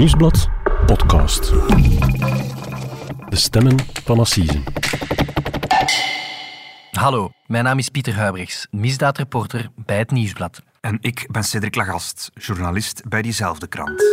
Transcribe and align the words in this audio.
Nieuwsblad 0.00 0.48
podcast. 0.86 1.52
De 3.28 3.36
stemmen 3.36 3.76
van 4.04 4.18
Assisen. 4.18 4.62
Hallo, 6.90 7.30
mijn 7.46 7.64
naam 7.64 7.78
is 7.78 7.88
Pieter 7.88 8.14
Huibrechts, 8.14 8.66
misdaadreporter 8.70 9.68
bij 9.76 9.98
het 9.98 10.10
Nieuwsblad. 10.10 10.62
En 10.80 10.98
ik 11.00 11.26
ben 11.30 11.44
Cedric 11.44 11.74
Lagast, 11.74 12.30
journalist 12.34 13.08
bij 13.08 13.22
diezelfde 13.22 13.66
krant. 13.66 14.12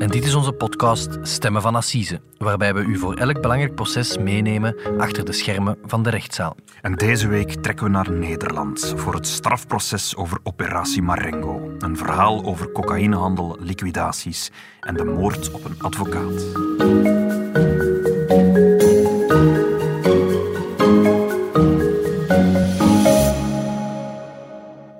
En 0.00 0.08
dit 0.08 0.24
is 0.24 0.34
onze 0.34 0.52
podcast 0.52 1.18
Stemmen 1.22 1.62
van 1.62 1.74
Assise, 1.74 2.20
waarbij 2.38 2.74
we 2.74 2.80
u 2.80 2.98
voor 2.98 3.14
elk 3.14 3.40
belangrijk 3.40 3.74
proces 3.74 4.18
meenemen 4.18 4.76
achter 4.98 5.24
de 5.24 5.32
schermen 5.32 5.78
van 5.84 6.02
de 6.02 6.10
rechtszaal. 6.10 6.56
En 6.80 6.94
deze 6.94 7.28
week 7.28 7.52
trekken 7.62 7.84
we 7.84 7.90
naar 7.90 8.10
Nederland 8.10 8.92
voor 8.96 9.14
het 9.14 9.26
strafproces 9.26 10.16
over 10.16 10.38
Operatie 10.42 11.02
Marengo. 11.02 11.74
Een 11.78 11.96
verhaal 11.96 12.44
over 12.44 12.72
cocaïnehandel, 12.72 13.56
liquidaties 13.60 14.50
en 14.80 14.94
de 14.94 15.04
moord 15.04 15.50
op 15.50 15.64
een 15.64 15.82
advocaat. 15.82 17.67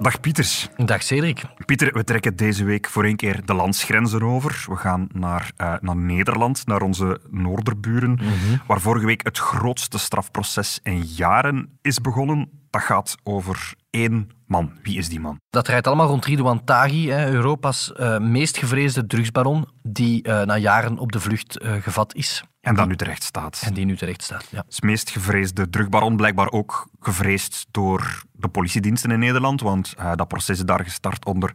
Dag 0.09 0.21
Pieters. 0.21 0.69
Dag 0.77 1.03
Cedric. 1.03 1.43
Pieter, 1.67 1.93
we 1.93 2.05
trekken 2.05 2.37
deze 2.37 2.65
week 2.65 2.89
voor 2.89 3.05
één 3.05 3.17
keer 3.17 3.45
de 3.45 3.55
landsgrenzen 3.55 4.23
over. 4.23 4.65
We 4.69 4.77
gaan 4.77 5.09
naar, 5.13 5.51
uh, 5.59 5.75
naar 5.81 5.97
Nederland, 5.97 6.67
naar 6.67 6.83
onze 6.83 7.21
noorderburen, 7.31 8.19
waar 8.67 8.81
vorige 8.81 9.07
week 9.07 9.25
het 9.25 9.39
grootste 9.39 9.99
strafproces 9.99 10.81
in 10.83 11.03
jaren 11.03 11.79
is 11.83 12.01
begonnen. 12.01 12.51
Dat 12.71 12.83
gaat 12.83 13.17
over 13.23 13.75
één 13.91 14.31
man. 14.47 14.73
Wie 14.83 14.99
is 14.99 15.09
die 15.09 15.21
man? 15.21 15.41
Dat 15.51 15.65
draait 15.65 15.87
allemaal 15.87 16.07
rond 16.07 16.25
Ridouan 16.25 16.65
Taghi, 16.65 17.13
Europa's 17.13 17.93
uh, 17.97 18.19
meest 18.19 18.57
gevreesde 18.57 19.07
drugsbaron, 19.07 19.69
die 19.83 20.29
uh, 20.29 20.43
na 20.43 20.57
jaren 20.57 20.99
op 20.99 21.13
de 21.13 21.21
vlucht 21.21 21.59
gevat 21.63 22.15
is. 22.15 22.45
En 22.61 22.75
dat 22.75 22.89
nu 22.89 22.97
terecht 22.97 23.23
staat. 23.23 23.63
En 23.65 23.75
die 23.75 23.85
nu 23.85 23.97
terecht 23.97 24.23
staat, 24.23 24.47
ja. 24.51 24.65
Het 24.67 24.83
meest 24.83 25.11
gevreesde 25.11 25.71
drugbaron, 25.71 26.17
blijkbaar 26.17 26.51
ook 26.51 26.89
gevreesd 27.01 27.67
door 27.71 28.23
de 28.33 28.49
politiediensten 28.49 29.11
in 29.11 29.19
Nederland, 29.19 29.61
want 29.61 29.95
dat 30.15 30.29
proces 30.29 30.59
is 30.59 30.65
daar 30.65 30.85
gestart 30.85 31.25
onder 31.25 31.53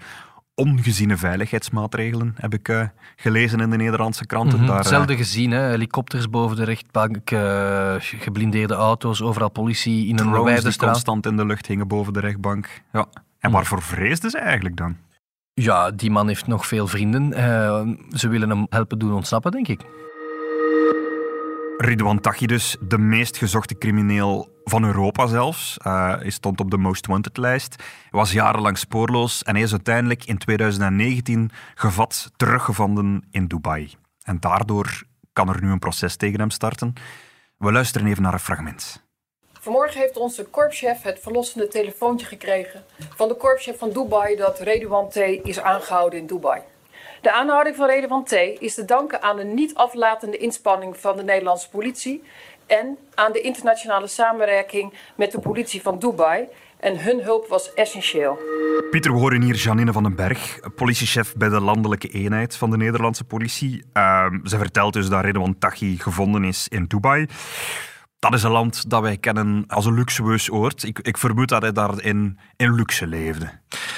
ongeziene 0.56 1.18
veiligheidsmaatregelen, 1.18 2.36
heb 2.38 2.54
ik 2.54 2.68
uh, 2.68 2.88
gelezen 3.16 3.60
in 3.60 3.70
de 3.70 3.78
Nederlandse 3.78 4.26
kranten. 4.26 4.54
Mm 4.54 4.58
-hmm. 4.58 4.68
Daar, 4.68 4.78
Hetzelfde 4.78 5.16
gezien, 5.16 5.52
hè? 5.52 5.60
helikopters 5.60 6.30
boven 6.30 6.58
de 6.58 6.64
rechtbank, 6.64 7.32
uh, 7.32 7.96
geblindeerde 8.00 8.74
auto's, 8.74 9.22
overal 9.22 9.50
politie 9.50 10.08
in 10.08 10.20
een 10.20 10.44
wijde 10.44 10.72
straat. 10.72 10.92
constant 10.92 11.26
in 11.26 11.38
de 11.38 11.46
lucht 11.46 11.68
hingen 11.68 11.88
boven 11.88 12.14
de 12.14 12.20
rechtbank. 12.20 12.82
Ja. 12.92 13.06
En 13.40 13.52
waarvoor 13.52 13.82
vreesden 13.82 14.30
ze 14.30 14.38
eigenlijk 14.38 14.78
dan? 14.78 14.98
Ja, 15.54 15.92
die 15.92 16.12
man 16.12 16.28
heeft 16.28 16.48
nog 16.48 16.68
veel 16.68 16.88
vrienden. 16.88 17.32
ze 18.10 18.28
willen 18.28 18.50
hem 18.50 18.66
helpen 18.70 19.00
doen 19.00 19.14
ontsnappen, 19.14 19.52
denk 19.52 19.68
ik. 19.68 19.82
Ridwan 21.78 22.20
Taghi 22.20 22.46
dus, 22.46 22.78
de 22.80 22.98
meest 22.98 23.38
gezochte 23.38 23.78
crimineel 23.78 24.62
van 24.64 24.84
Europa 24.86 25.28
zelfs. 25.28 25.78
Hij 25.82 26.30
stond 26.30 26.60
op 26.60 26.72
de 26.72 26.78
Most 26.78 27.08
Wanted-lijst. 27.08 27.76
Hij 27.78 28.10
was 28.12 28.32
jarenlang 28.32 28.78
spoorloos 28.78 29.44
en 29.44 29.54
hij 29.54 29.64
is 29.64 29.72
uiteindelijk 29.72 30.26
in 30.26 30.38
2019 30.38 31.52
gevat, 31.76 32.32
teruggevonden 32.36 33.28
in 33.32 33.48
Dubai. 33.48 33.94
En 34.24 34.40
daardoor 34.40 35.04
kan 35.34 35.50
er 35.50 35.62
nu 35.62 35.72
een 35.72 35.80
proces 35.80 36.16
tegen 36.16 36.40
hem 36.40 36.50
starten. 36.50 36.94
We 37.58 37.72
luisteren 37.72 38.08
even 38.08 38.24
naar 38.24 38.34
een 38.34 38.40
fragment. 38.40 39.04
Vanmorgen 39.60 40.02
heeft 40.02 40.18
onze 40.18 40.46
korpschef 40.46 41.02
het 41.02 41.20
verlossende 41.20 41.68
telefoontje 41.68 42.26
gekregen 42.26 42.84
van 43.16 43.28
de 43.28 43.36
korpschef 43.36 43.78
van 43.78 43.90
Dubai 43.90 44.36
dat 44.36 44.60
Redouan 44.60 45.10
T. 45.10 45.16
is 45.44 45.60
aangehouden 45.60 46.20
in 46.20 46.28
Dubai. 46.28 46.62
De 47.24 47.32
aanhouding 47.32 47.76
van 47.76 47.88
Redouan 47.88 48.24
T. 48.24 48.32
is 48.60 48.74
te 48.74 48.86
danken 48.86 49.22
aan 49.22 49.36
de 49.36 49.44
niet 49.44 49.76
aflatende 49.76 50.38
inspanning 50.38 50.98
van 50.98 51.18
de 51.18 51.24
Nederlandse 51.24 51.70
politie 51.70 52.24
en 52.68 52.98
aan 53.16 53.32
de 53.32 53.42
internationale 53.42 54.08
samenwerking 54.08 54.94
met 55.16 55.32
de 55.32 55.40
politie 55.40 55.82
van 55.82 56.00
Dubai. 56.00 56.48
En 56.80 57.00
hun 57.00 57.22
hulp 57.22 57.48
was 57.48 57.74
essentieel. 57.74 58.40
Pieter, 58.92 59.14
we 59.14 59.20
horen 59.20 59.42
hier 59.42 59.56
Janine 59.56 59.92
van 59.92 60.04
den 60.04 60.16
Berg, 60.16 60.60
politiechef 60.76 61.36
bij 61.36 61.50
de 61.50 61.62
landelijke 61.62 62.08
eenheid 62.08 62.56
van 62.56 62.70
de 62.70 62.78
Nederlandse 62.78 63.24
politie. 63.24 63.84
Uh, 63.94 64.26
ze 64.44 64.58
vertelt 64.58 64.94
dus 64.94 65.10
dat 65.10 65.24
Redouan 65.24 65.58
Taghi 65.58 65.98
gevonden 65.98 66.44
is 66.44 66.68
in 66.68 66.86
Dubai. 66.86 67.28
Dat 68.24 68.34
is 68.34 68.44
een 68.44 68.52
land 68.52 68.90
dat 68.90 69.02
wij 69.02 69.18
kennen 69.18 69.64
als 69.68 69.86
een 69.86 69.94
luxueus 69.94 70.52
oord. 70.52 70.84
Ik, 70.84 71.00
ik 71.00 71.18
vermoed 71.18 71.50
dat 71.50 71.62
hij 71.62 71.72
daar 71.72 72.02
in, 72.02 72.40
in 72.56 72.74
luxe 72.74 73.08
leefde. 73.08 73.50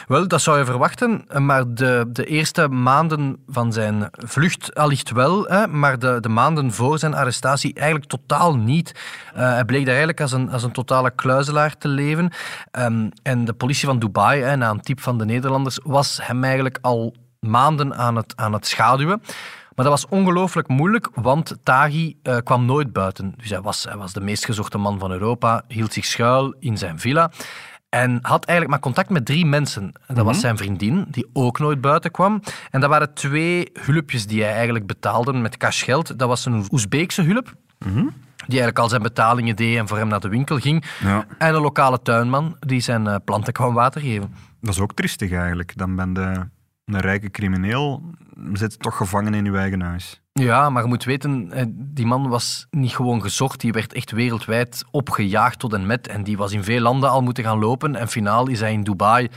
Wel, 0.07 0.27
dat 0.27 0.41
zou 0.41 0.57
je 0.57 0.65
verwachten. 0.65 1.25
Maar 1.37 1.73
de, 1.73 2.05
de 2.11 2.25
eerste 2.25 2.67
maanden 2.67 3.37
van 3.47 3.73
zijn 3.73 4.09
vlucht 4.11 4.75
allicht 4.75 5.11
wel. 5.11 5.43
Hè, 5.43 5.67
maar 5.67 5.99
de, 5.99 6.17
de 6.19 6.29
maanden 6.29 6.71
voor 6.71 6.99
zijn 6.99 7.13
arrestatie 7.13 7.73
eigenlijk 7.73 8.09
totaal 8.09 8.55
niet. 8.55 8.91
Uh, 9.35 9.39
hij 9.39 9.65
bleek 9.65 9.81
daar 9.81 9.95
eigenlijk 9.95 10.21
als 10.21 10.31
een, 10.31 10.51
als 10.51 10.63
een 10.63 10.71
totale 10.71 11.11
kluizelaar 11.11 11.77
te 11.77 11.87
leven. 11.87 12.31
Um, 12.79 13.09
en 13.23 13.45
de 13.45 13.53
politie 13.53 13.87
van 13.87 13.99
Dubai, 13.99 14.41
hè, 14.41 14.55
na 14.55 14.69
een 14.69 14.81
tip 14.81 15.01
van 15.01 15.17
de 15.17 15.25
Nederlanders, 15.25 15.79
was 15.83 16.19
hem 16.21 16.43
eigenlijk 16.43 16.77
al 16.81 17.15
maanden 17.39 17.95
aan 17.95 18.15
het, 18.15 18.33
aan 18.35 18.53
het 18.53 18.67
schaduwen. 18.67 19.21
Maar 19.75 19.85
dat 19.85 20.01
was 20.01 20.07
ongelooflijk 20.07 20.67
moeilijk, 20.67 21.09
want 21.13 21.55
Taghi 21.63 22.17
uh, 22.23 22.37
kwam 22.43 22.65
nooit 22.65 22.93
buiten. 22.93 23.33
Dus 23.37 23.49
hij 23.49 23.61
was, 23.61 23.83
hij 23.83 23.97
was 23.97 24.13
de 24.13 24.21
meest 24.21 24.45
gezochte 24.45 24.77
man 24.77 24.99
van 24.99 25.11
Europa, 25.11 25.63
hield 25.67 25.93
zich 25.93 26.05
schuil 26.05 26.55
in 26.59 26.77
zijn 26.77 26.99
villa. 26.99 27.31
En 27.89 28.19
had 28.21 28.45
eigenlijk 28.45 28.69
maar 28.69 28.79
contact 28.79 29.09
met 29.09 29.25
drie 29.25 29.45
mensen. 29.45 29.91
Dat 30.07 30.25
was 30.25 30.39
zijn 30.39 30.57
vriendin, 30.57 31.05
die 31.09 31.29
ook 31.33 31.59
nooit 31.59 31.81
buiten 31.81 32.11
kwam. 32.11 32.41
En 32.71 32.79
dat 32.79 32.89
waren 32.89 33.13
twee 33.13 33.69
hulpjes 33.73 34.27
die 34.27 34.43
hij 34.43 34.53
eigenlijk 34.53 34.87
betaalde 34.87 35.33
met 35.33 35.57
cashgeld. 35.57 36.19
Dat 36.19 36.27
was 36.27 36.45
een 36.45 36.65
Oezbeekse 36.71 37.21
hulp, 37.21 37.53
die 38.35 38.45
eigenlijk 38.47 38.79
al 38.79 38.89
zijn 38.89 39.01
betalingen 39.01 39.55
deed 39.55 39.77
en 39.77 39.87
voor 39.87 39.97
hem 39.97 40.07
naar 40.07 40.19
de 40.19 40.29
winkel 40.29 40.57
ging. 40.57 40.85
Ja. 41.03 41.25
En 41.37 41.55
een 41.55 41.61
lokale 41.61 42.01
tuinman 42.01 42.55
die 42.59 42.79
zijn 42.79 43.05
uh, 43.05 43.15
planten 43.25 43.53
kwam 43.53 43.73
water 43.73 44.01
geven. 44.01 44.33
Dat 44.61 44.73
is 44.73 44.79
ook 44.79 44.93
triestig 44.93 45.31
eigenlijk. 45.31 45.77
Dan 45.77 45.95
ben 45.95 46.13
je 46.13 46.49
een 46.85 46.99
rijke 46.99 47.31
crimineel, 47.31 48.03
zit 48.53 48.79
toch 48.79 48.97
gevangen 48.97 49.33
in 49.33 49.45
uw 49.45 49.55
eigen 49.55 49.81
huis. 49.81 50.21
Ja, 50.33 50.69
maar 50.69 50.81
je 50.81 50.87
moet 50.87 51.03
weten, 51.03 51.51
die 51.77 52.05
man 52.05 52.29
was 52.29 52.67
niet 52.69 52.95
gewoon 52.95 53.21
gezocht. 53.21 53.59
Die 53.59 53.71
werd 53.71 53.93
echt 53.93 54.11
wereldwijd 54.11 54.83
opgejaagd 54.91 55.59
tot 55.59 55.73
en 55.73 55.85
met. 55.85 56.07
En 56.07 56.23
die 56.23 56.37
was 56.37 56.51
in 56.51 56.63
veel 56.63 56.81
landen 56.81 57.09
al 57.09 57.21
moeten 57.21 57.43
gaan 57.43 57.59
lopen. 57.59 57.95
En 57.95 58.07
finaal 58.07 58.47
is 58.47 58.59
hij 58.59 58.73
in 58.73 58.83
Dubai 58.83 59.29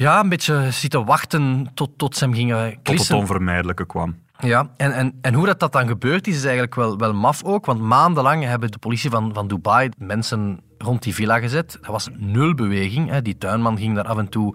ja, 0.00 0.20
een 0.20 0.28
beetje 0.28 0.70
zitten 0.70 1.04
wachten 1.04 1.70
tot, 1.74 1.90
tot 1.96 2.16
ze 2.16 2.24
hem 2.24 2.34
gingen 2.34 2.82
klissen. 2.82 2.96
Tot 2.96 3.08
het 3.08 3.16
onvermijdelijke 3.16 3.86
kwam. 3.86 4.16
Ja, 4.38 4.70
en, 4.76 4.92
en, 4.92 5.18
en 5.20 5.34
hoe 5.34 5.46
dat, 5.46 5.60
dat 5.60 5.72
dan 5.72 5.86
gebeurt 5.86 6.26
is, 6.26 6.36
is 6.36 6.42
eigenlijk 6.42 6.74
wel, 6.74 6.98
wel 6.98 7.14
maf 7.14 7.44
ook. 7.44 7.66
Want 7.66 7.80
maandenlang 7.80 8.44
hebben 8.44 8.70
de 8.70 8.78
politie 8.78 9.10
van, 9.10 9.34
van 9.34 9.48
Dubai 9.48 9.88
mensen 9.98 10.60
rond 10.78 11.02
die 11.02 11.14
villa 11.14 11.38
gezet. 11.38 11.78
Er 11.82 11.92
was 11.92 12.08
nul 12.16 12.54
beweging. 12.54 13.10
Hè. 13.10 13.22
Die 13.22 13.38
tuinman 13.38 13.78
ging 13.78 13.94
daar 13.94 14.04
af 14.04 14.18
en 14.18 14.28
toe... 14.28 14.54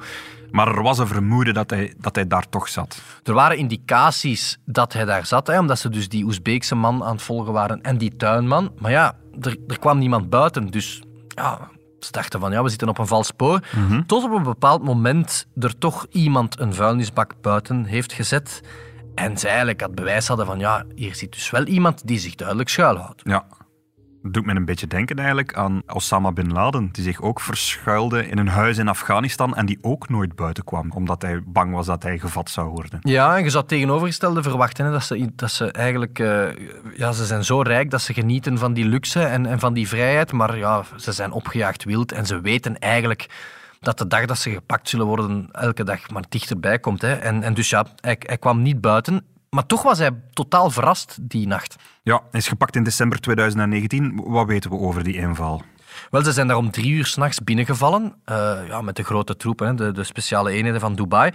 Maar 0.51 0.67
er 0.67 0.83
was 0.83 0.97
een 0.97 1.07
vermoeden 1.07 1.53
dat 1.53 1.69
hij, 1.69 1.93
dat 1.97 2.15
hij 2.15 2.27
daar 2.27 2.49
toch 2.49 2.69
zat. 2.69 3.01
Er 3.23 3.33
waren 3.33 3.57
indicaties 3.57 4.59
dat 4.65 4.93
hij 4.93 5.05
daar 5.05 5.25
zat, 5.25 5.47
hè, 5.47 5.59
omdat 5.59 5.79
ze 5.79 5.89
dus 5.89 6.09
die 6.09 6.23
Oezbeekse 6.23 6.75
man 6.75 7.03
aan 7.03 7.11
het 7.11 7.21
volgen 7.21 7.53
waren 7.53 7.81
en 7.81 7.97
die 7.97 8.15
tuinman. 8.15 8.71
Maar 8.79 8.91
ja, 8.91 9.15
er, 9.41 9.57
er 9.67 9.79
kwam 9.79 9.97
niemand 9.97 10.29
buiten, 10.29 10.71
dus 10.71 11.01
ja, 11.27 11.69
ze 11.99 12.11
dachten 12.11 12.39
van 12.39 12.51
ja, 12.51 12.63
we 12.63 12.69
zitten 12.69 12.89
op 12.89 12.97
een 12.97 13.07
vals 13.07 13.27
spoor. 13.27 13.59
Tot 14.05 14.23
op 14.23 14.31
een 14.31 14.43
bepaald 14.43 14.83
moment 14.83 15.47
er 15.59 15.77
toch 15.77 16.05
iemand 16.09 16.59
een 16.59 16.73
vuilnisbak 16.73 17.33
buiten 17.41 17.85
heeft 17.85 18.13
gezet. 18.13 18.61
En 19.15 19.37
ze 19.37 19.47
eigenlijk 19.47 19.79
het 19.79 19.95
bewijs 19.95 20.27
hadden 20.27 20.45
van 20.45 20.59
ja, 20.59 20.85
hier 20.95 21.15
zit 21.15 21.31
dus 21.31 21.49
wel 21.49 21.63
iemand 21.65 22.07
die 22.07 22.19
zich 22.19 22.35
duidelijk 22.35 22.69
schuilhoudt. 22.69 23.21
Ja. 23.23 23.45
Doet 24.27 24.45
me 24.45 24.55
een 24.55 24.65
beetje 24.65 24.87
denken 24.87 25.17
eigenlijk 25.17 25.53
aan 25.53 25.81
Osama 25.87 26.31
Bin 26.31 26.51
Laden, 26.51 26.89
die 26.91 27.03
zich 27.03 27.21
ook 27.21 27.39
verschuilde 27.39 28.27
in 28.27 28.37
een 28.37 28.47
huis 28.47 28.77
in 28.77 28.87
Afghanistan 28.87 29.55
en 29.55 29.65
die 29.65 29.77
ook 29.81 30.09
nooit 30.09 30.35
buiten 30.35 30.63
kwam, 30.63 30.91
omdat 30.91 31.21
hij 31.21 31.41
bang 31.45 31.73
was 31.73 31.85
dat 31.85 32.03
hij 32.03 32.19
gevat 32.19 32.49
zou 32.49 32.69
worden. 32.69 32.99
Ja, 33.01 33.37
en 33.37 33.43
je 33.43 33.49
zou 33.49 33.65
tegenovergestelde 33.65 34.43
verwachten, 34.43 34.85
hè, 34.85 34.91
dat, 34.91 35.03
ze, 35.03 35.31
dat 35.35 35.51
ze 35.51 35.71
eigenlijk... 35.71 36.19
Uh, 36.19 36.47
ja, 36.95 37.11
ze 37.11 37.25
zijn 37.25 37.43
zo 37.43 37.61
rijk 37.61 37.89
dat 37.89 38.01
ze 38.01 38.13
genieten 38.13 38.57
van 38.57 38.73
die 38.73 38.85
luxe 38.85 39.23
en, 39.23 39.45
en 39.45 39.59
van 39.59 39.73
die 39.73 39.87
vrijheid, 39.87 40.31
maar 40.31 40.57
ja, 40.57 40.83
ze 40.95 41.11
zijn 41.11 41.31
opgejaagd 41.31 41.83
wild 41.83 42.11
en 42.11 42.25
ze 42.25 42.41
weten 42.41 42.79
eigenlijk 42.79 43.27
dat 43.79 43.97
de 43.97 44.07
dag 44.07 44.25
dat 44.25 44.37
ze 44.37 44.51
gepakt 44.51 44.89
zullen 44.89 45.05
worden 45.05 45.49
elke 45.51 45.83
dag 45.83 46.09
maar 46.09 46.23
dichterbij 46.29 46.79
komt. 46.79 47.01
Hè. 47.01 47.13
En, 47.13 47.43
en 47.43 47.53
dus 47.53 47.69
ja, 47.69 47.85
hij 48.01 48.37
kwam 48.39 48.61
niet 48.61 48.81
buiten. 48.81 49.25
Maar 49.55 49.65
toch 49.65 49.83
was 49.83 49.97
hij 49.97 50.11
totaal 50.33 50.69
verrast 50.69 51.17
die 51.21 51.47
nacht. 51.47 51.75
Ja, 52.03 52.21
hij 52.31 52.39
is 52.39 52.47
gepakt 52.47 52.75
in 52.75 52.83
december 52.83 53.19
2019. 53.19 54.21
Wat 54.25 54.47
weten 54.47 54.69
we 54.69 54.77
over 54.77 55.03
die 55.03 55.15
inval? 55.15 55.61
Wel, 56.11 56.23
ze 56.23 56.31
zijn 56.31 56.47
daar 56.47 56.57
om 56.57 56.71
drie 56.71 56.91
uur 56.91 57.05
s'nachts 57.05 57.43
binnengevallen. 57.43 58.15
Uh, 58.25 58.57
ja, 58.67 58.81
met 58.81 58.95
de 58.95 59.03
grote 59.03 59.35
troepen, 59.35 59.75
de, 59.75 59.91
de 59.91 60.03
speciale 60.03 60.51
eenheden 60.51 60.79
van 60.79 60.95
Dubai. 60.95 61.31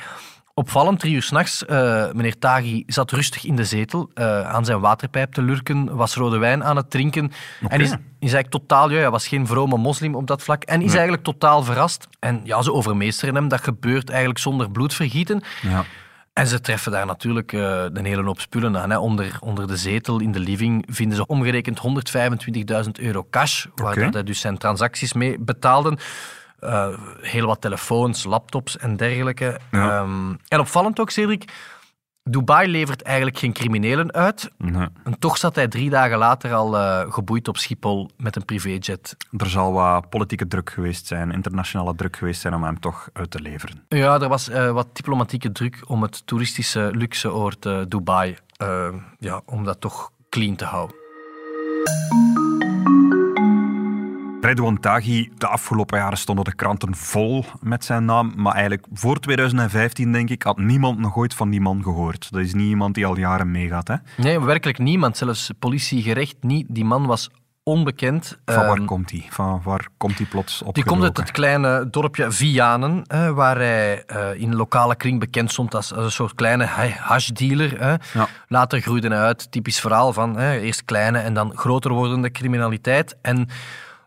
Opvallend, 0.55 1.01
drie 1.01 1.15
uur 1.15 1.23
s'nachts. 1.23 1.65
Uh, 1.69 2.13
meneer 2.13 2.39
Taghi 2.39 2.83
zat 2.87 3.11
rustig 3.11 3.45
in 3.45 3.57
de 3.57 3.65
zetel 3.65 4.11
uh, 4.15 4.41
aan 4.49 4.65
zijn 4.65 4.81
waterpijp 4.81 5.33
te 5.33 5.43
lurken, 5.43 5.97
was 5.97 6.15
rode 6.15 6.39
wijn 6.39 6.65
aan 6.65 6.77
het 6.77 6.91
drinken. 6.91 7.25
Okay. 7.25 7.79
En 7.79 7.81
is, 7.85 7.91
is 7.91 7.99
eigenlijk 8.33 8.51
totaal, 8.51 8.91
ja, 8.91 8.97
hij 8.97 9.11
was 9.11 9.29
geen 9.29 9.47
vrome 9.47 9.77
moslim 9.77 10.15
op 10.15 10.27
dat 10.27 10.43
vlak, 10.43 10.63
en 10.63 10.79
is 10.79 10.87
Nee. 10.87 10.93
eigenlijk 10.93 11.25
totaal 11.25 11.63
verrast. 11.63 12.09
En 12.19 12.41
ja, 12.45 12.63
ze 12.63 12.73
overmeesteren 12.73 13.35
hem. 13.35 13.49
Dat 13.49 13.61
gebeurt 13.63 14.09
eigenlijk 14.09 14.39
zonder 14.39 14.71
bloedvergieten. 14.71 15.43
Ja. 15.63 15.85
En 16.41 16.47
ze 16.47 16.61
treffen 16.61 16.93
daar 16.93 17.07
natuurlijk 17.07 17.53
uh, 17.53 17.83
een 17.93 18.05
hele 18.05 18.23
hoop 18.23 18.41
spullen 18.41 18.79
aan. 18.79 18.91
Hè. 18.91 18.99
Onder, 18.99 19.37
onder 19.41 19.67
de 19.67 19.77
zetel 19.77 20.21
in 20.21 20.33
de 20.33 20.39
living 20.39 20.87
vinden 20.89 21.17
ze 21.17 21.27
omgerekend 21.27 21.81
125.000 22.85 22.91
euro 22.93 23.27
cash, 23.31 23.67
waar 23.75 23.93
okay. 23.93 24.09
hij 24.11 24.23
dus 24.23 24.41
zijn 24.41 24.59
transacties 24.59 25.13
mee 25.13 25.39
betaalden. 25.39 25.99
Uh, 26.61 26.89
heel 27.21 27.47
wat 27.47 27.61
telefoons, 27.61 28.25
laptops 28.25 28.79
en 28.79 28.97
dergelijke. 28.97 29.61
Ja. 29.71 30.01
Um, 30.01 30.39
en 30.49 30.61
opvallend 30.61 31.01
ook, 31.01 31.11
Cedric, 31.11 31.45
Dubai 32.23 32.69
levert 32.69 33.03
eigenlijk 33.03 33.39
geen 33.39 33.53
criminelen 33.53 34.13
uit. 34.13 34.51
Nee. 34.59 34.89
En 35.05 35.19
toch 35.19 35.37
zat 35.37 35.55
hij 35.55 35.69
drie 35.69 35.91
dagen 35.91 36.19
later 36.19 36.55
al 36.55 36.75
uh, 36.75 37.13
geboeid 37.13 37.49
op 37.49 37.57
Schiphol 37.57 38.11
met 38.17 38.37
een 38.37 38.45
privéjet. 38.45 39.17
Er 39.37 39.51
zal 39.51 39.73
wat 39.73 40.09
politieke 40.09 40.47
druk 40.47 40.71
geweest 40.71 41.07
zijn, 41.07 41.33
internationale 41.33 41.95
druk 41.95 42.17
geweest 42.17 42.41
zijn 42.41 42.55
om 42.55 42.65
hem 42.65 42.81
toch 42.81 43.09
uit 43.13 43.31
te 43.31 43.41
leveren. 43.41 43.85
Ja, 43.89 44.21
er 44.21 44.29
was 44.29 44.49
uh, 44.49 44.71
wat 44.71 44.97
diplomatieke 44.97 45.53
druk 45.53 45.83
om 45.87 46.03
het 46.03 46.27
toeristische 46.27 46.91
luxeoord 46.93 47.67
uh, 47.67 47.81
Dubai 47.89 48.37
ja, 49.19 49.43
om 49.45 49.65
dat 49.65 49.81
toch 49.81 50.11
clean 50.29 50.57
te 50.57 50.65
houden. 50.65 50.97
Redouan 54.41 54.81
Taghi, 54.81 55.31
de 55.37 55.47
afgelopen 55.47 55.99
jaren 55.99 56.19
stonden 56.19 56.45
de 56.45 56.55
kranten 56.55 56.97
vol 56.97 57.45
met 57.61 57.85
zijn 57.85 58.05
naam. 58.05 58.33
Maar 58.37 58.53
eigenlijk 58.53 58.87
voor 58.93 59.21
2015, 59.21 60.13
denk 60.13 60.31
ik, 60.31 60.43
had 60.43 60.59
niemand 60.59 60.99
nog 60.99 61.17
ooit 61.17 61.35
van 61.35 61.51
die 61.51 61.61
man 61.61 61.83
gehoord. 61.83 62.33
Dat 62.33 62.41
is 62.41 62.55
niet 62.55 62.69
iemand 62.69 62.95
die 62.95 63.07
al 63.07 63.19
jaren 63.19 63.51
meegaat. 63.51 63.89
Hè? 63.89 63.95
Nee, 64.17 64.41
werkelijk 64.41 64.79
niemand. 64.79 65.17
Zelfs 65.17 65.51
politie, 65.59 66.03
gerecht 66.03 66.37
niet. 66.41 66.67
Die 66.69 66.85
man 66.85 67.07
was 67.07 67.31
onbekend. 67.63 68.39
Van 68.45 68.67
waar 68.67 68.79
um, 68.79 68.87
komt 68.87 69.11
hij? 69.11 69.27
Van 69.31 69.61
waar 69.65 69.89
komt 69.97 70.17
hij 70.19 70.27
plots 70.27 70.63
op? 70.63 70.75
Die 70.75 70.85
komt 70.85 71.03
uit 71.03 71.17
het 71.17 71.31
kleine 71.31 71.91
dorpje 71.91 72.31
Vianen, 72.31 73.05
waar 73.35 73.57
hij 73.57 74.05
uh, 74.07 74.41
in 74.41 74.55
lokale 74.55 74.97
kring 74.97 75.21
bekend 75.21 75.53
stond 75.53 75.75
als, 75.75 75.95
als 75.95 76.05
een 76.05 76.11
soort 76.11 76.35
kleine 76.35 76.67
hashdealer. 76.99 78.01
Ja. 78.13 78.29
Later 78.49 78.81
groeide 78.81 79.09
hij 79.09 79.19
uit, 79.19 79.51
typisch 79.51 79.81
verhaal 79.81 80.13
van 80.13 80.39
eerst 80.39 80.85
kleine 80.85 81.19
en 81.19 81.35
dan 81.35 81.57
groter 81.57 81.93
wordende 81.93 82.31
criminaliteit. 82.31 83.17
En 83.23 83.49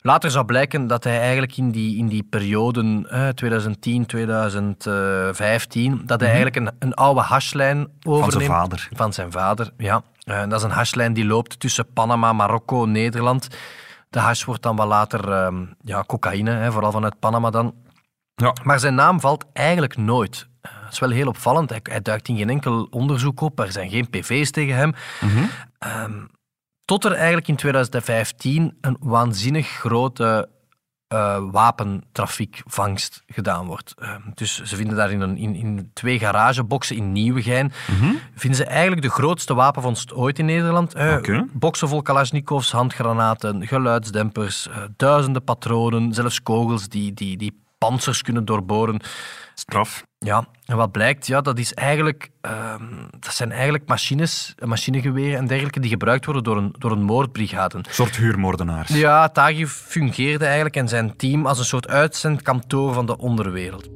Later 0.06 0.32
zou 0.32 0.46
blijken 0.46 0.88
dat 0.88 1.04
hij 1.04 1.20
eigenlijk 1.20 1.58
in 1.58 1.72
die, 1.72 1.98
in 1.98 2.08
die 2.08 2.24
perioden 2.24 3.10
eh, 3.10 3.28
2010, 3.28 4.06
2015, 4.06 6.02
dat 6.06 6.20
hij 6.20 6.30
mm 6.30 6.36
eigenlijk 6.36 6.56
een, 6.56 6.76
een 6.80 6.94
oude 6.94 7.22
hashlijn 7.22 7.88
overneemt. 8.04 8.34
Van 8.34 8.42
zijn 8.42 8.52
vader. 8.52 8.90
Van 8.94 9.14
zijn 9.14 9.32
vader, 9.32 9.72
ja. 9.78 10.04
Uh, 10.26 10.40
dat 10.40 10.54
is 10.54 10.64
een 10.64 10.72
hashlijn 10.72 11.14
die 11.14 11.26
loopt 11.26 11.60
tussen 11.60 11.94
Panama, 11.94 12.34
Marokko, 12.34 12.86
Nederland. 12.86 13.48
De 14.10 14.20
hash 14.20 14.44
wordt 14.44 14.62
dan 14.62 14.76
wel 14.76 14.88
later 14.88 15.30
uh, 15.30 15.60
ja, 15.82 16.04
cocaïne, 16.04 16.52
hè, 16.52 16.72
vooral 16.72 16.92
vanuit 16.92 17.20
Panama 17.20 17.50
dan. 17.50 17.74
Ja. 18.36 18.54
Maar 18.64 18.80
zijn 18.80 18.96
naam 18.96 19.20
valt 19.20 19.46
eigenlijk 19.54 19.98
nooit. 19.98 20.48
Uh, 20.62 20.72
dat 20.84 20.92
is 20.92 21.00
wel 21.00 21.10
heel 21.10 21.28
opvallend. 21.28 21.70
Hij, 21.70 21.80
hij, 21.84 22.02
duikt 22.02 22.28
in 22.28 22.38
geen 22.38 22.50
enkel 22.50 22.88
onderzoek 22.90 23.42
op. 23.42 23.60
Er 23.60 23.72
zijn 23.72 23.90
geen 23.90 24.10
pv's 24.10 24.52
tegen 24.52 24.76
hem. 24.76 24.94
Mm 25.22 25.30
-hmm. 25.30 25.50
Tot 26.86 27.06
er 27.06 27.14
eigenlijk 27.14 27.48
in 27.48 27.56
2015 27.56 28.78
een 28.82 28.98
waanzinnig 29.00 29.68
grote 29.68 30.50
uh, 31.14 31.38
wapentrafiekvangst 31.52 33.24
gedaan 33.26 33.66
wordt. 33.66 33.94
Uh, 34.00 34.16
dus 34.34 34.64
ze 34.64 34.76
vinden 34.76 34.96
daar 34.96 35.12
in, 35.12 35.22
een, 35.22 35.38
in, 35.38 35.56
in 35.56 35.92
twee 35.94 36.20
garageboxen 36.20 36.96
in 36.96 37.12
Nieuwegein, 37.12 37.72
mm 38.02 38.22
vinden 38.36 38.60
ze 38.60 38.66
eigenlijk 38.66 39.02
de 39.02 39.10
grootste 39.10 39.54
wapenvondst 39.54 40.14
ooit 40.14 40.40
in 40.40 40.46
Nederland. 40.46 40.96
Uh, 40.96 41.16
okay. 41.18 41.46
Boxen 41.52 41.88
vol 41.88 42.02
kalasjnikovs, 42.02 42.72
handgranaten, 42.72 43.68
geluidsdempers, 43.68 44.68
duizenden 44.98 45.44
patronen, 45.44 46.14
zelfs 46.14 46.44
kogels 46.44 46.90
die, 46.90 47.14
die, 47.14 47.38
die 47.38 47.62
panzers 47.78 48.22
kunnen 48.22 48.46
doorboren. 48.46 49.00
Straf. 49.54 50.04
Ja, 50.24 50.46
en 50.66 50.78
wat 50.78 50.92
blijkt, 50.92 51.28
ja, 51.28 51.42
dat, 51.42 51.60
is 51.60 51.74
eigenlijk, 51.74 52.30
uh, 52.46 52.76
dat 53.20 53.34
zijn 53.34 53.52
eigenlijk 53.52 53.88
machines, 53.88 54.56
machinegeweren 54.66 55.38
en 55.38 55.48
dergelijke 55.48 55.80
die 55.80 55.90
gebruikt 55.90 56.26
worden 56.26 56.44
door 56.44 56.58
een, 56.58 56.76
door 56.78 56.92
een 56.92 57.04
moordbrigade. 57.04 57.78
Een 57.78 57.86
soort 57.90 58.16
huurmoordenaars. 58.16 58.90
Ja, 58.90 59.30
Taghi 59.30 59.68
fungeerde 59.68 60.46
eigenlijk 60.46 60.76
en 60.76 60.88
zijn 60.88 61.16
team 61.16 61.46
als 61.46 61.60
een 61.60 61.66
soort 61.66 61.88
uitzendkantoor 61.88 62.94
van 62.94 63.06
de 63.06 63.18
onderwereld. 63.18 63.90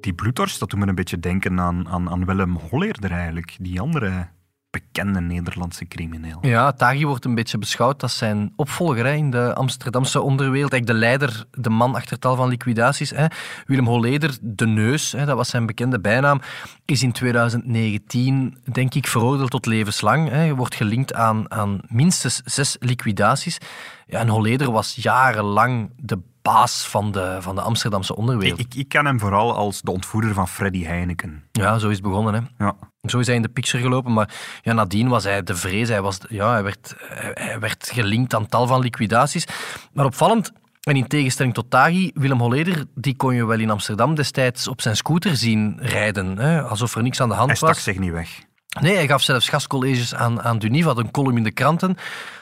Die 0.00 0.14
bloedtorst, 0.14 0.60
dat 0.60 0.70
doet 0.70 0.80
me 0.80 0.86
een 0.86 0.94
beetje 0.94 1.18
denken 1.18 1.60
aan, 1.60 1.88
aan, 1.88 2.10
aan 2.10 2.24
Willem 2.24 2.56
Holleerder 2.70 3.10
eigenlijk. 3.10 3.56
Die 3.60 3.80
andere 3.80 4.26
bekende 4.72 5.20
Nederlandse 5.20 5.88
crimineel. 5.88 6.38
Ja, 6.40 6.72
Taghi 6.72 7.06
wordt 7.06 7.24
een 7.24 7.34
beetje 7.34 7.58
beschouwd 7.58 8.02
als 8.02 8.18
zijn 8.18 8.52
opvolger 8.56 9.04
hè, 9.04 9.12
in 9.12 9.30
de 9.30 9.54
Amsterdamse 9.54 10.20
onderwereld. 10.20 10.72
Eigenlijk 10.72 11.00
de 11.00 11.06
leider, 11.06 11.44
de 11.50 11.70
man 11.70 11.94
achter 11.94 12.18
tal 12.18 12.36
van 12.36 12.48
liquidaties. 12.48 13.10
Hè. 13.10 13.26
Willem 13.66 13.86
Holleder, 13.86 14.38
de 14.40 14.66
neus, 14.66 15.12
hè, 15.12 15.24
dat 15.24 15.36
was 15.36 15.48
zijn 15.48 15.66
bekende 15.66 16.00
bijnaam, 16.00 16.40
is 16.84 17.02
in 17.02 17.12
2019, 17.12 18.58
denk 18.72 18.94
ik, 18.94 19.06
veroordeeld 19.06 19.50
tot 19.50 19.66
levenslang. 19.66 20.28
Hij 20.28 20.54
wordt 20.54 20.74
gelinkt 20.74 21.14
aan, 21.14 21.50
aan 21.50 21.80
minstens 21.86 22.40
zes 22.44 22.76
liquidaties. 22.80 23.58
Ja, 24.06 24.18
en 24.18 24.28
Holleder 24.28 24.70
was 24.70 24.94
jarenlang 24.94 25.90
de 25.96 26.18
baas 26.42 26.88
van 26.88 27.12
de, 27.12 27.36
van 27.40 27.54
de 27.54 27.60
Amsterdamse 27.60 28.16
onderwereld. 28.16 28.58
Ik, 28.58 28.74
ik 28.74 28.88
ken 28.88 29.06
hem 29.06 29.20
vooral 29.20 29.56
als 29.56 29.80
de 29.80 29.90
ontvoerder 29.90 30.34
van 30.34 30.48
Freddy 30.48 30.84
Heineken. 30.84 31.44
Ja, 31.52 31.78
zo 31.78 31.88
is 31.88 31.96
het 31.96 32.04
begonnen. 32.04 32.34
Hè. 32.34 32.64
Ja. 32.64 32.76
Zo 33.08 33.18
is 33.18 33.26
hij 33.26 33.36
in 33.36 33.42
de 33.42 33.48
picture 33.48 33.82
gelopen, 33.82 34.12
maar 34.12 34.34
ja, 34.62 34.72
nadien 34.72 35.08
was 35.08 35.24
hij 35.24 35.42
de 35.42 35.56
vrees. 35.56 35.88
Hij, 35.88 36.02
was, 36.02 36.18
ja, 36.28 36.52
hij, 36.52 36.62
werd, 36.62 36.94
hij 37.34 37.58
werd 37.58 37.90
gelinkt 37.92 38.34
aan 38.34 38.46
tal 38.46 38.66
van 38.66 38.80
liquidaties. 38.80 39.46
Maar 39.92 40.04
opvallend, 40.04 40.52
en 40.82 40.96
in 40.96 41.06
tegenstelling 41.06 41.54
tot 41.54 41.70
Taghi, 41.70 42.10
Willem 42.14 42.40
Holleder, 42.40 42.84
die 42.94 43.16
kon 43.16 43.34
je 43.34 43.46
wel 43.46 43.58
in 43.58 43.70
Amsterdam 43.70 44.14
destijds 44.14 44.68
op 44.68 44.80
zijn 44.80 44.96
scooter 44.96 45.36
zien 45.36 45.78
rijden. 45.80 46.38
Hè, 46.38 46.62
alsof 46.62 46.96
er 46.96 47.02
niks 47.02 47.20
aan 47.20 47.28
de 47.28 47.34
hand 47.34 47.50
was. 47.50 47.60
Hij 47.60 47.68
stak 47.72 47.82
zich 47.82 47.98
niet 47.98 48.12
weg. 48.12 48.40
Nee, 48.80 48.94
hij 48.94 49.06
gaf 49.06 49.22
zelfs 49.22 49.48
gastcolleges 49.48 50.14
aan, 50.14 50.42
aan 50.42 50.58
Duniv, 50.58 50.84
had 50.84 50.98
een 50.98 51.10
column 51.10 51.36
in 51.36 51.42
de 51.42 51.52
kranten. 51.52 51.96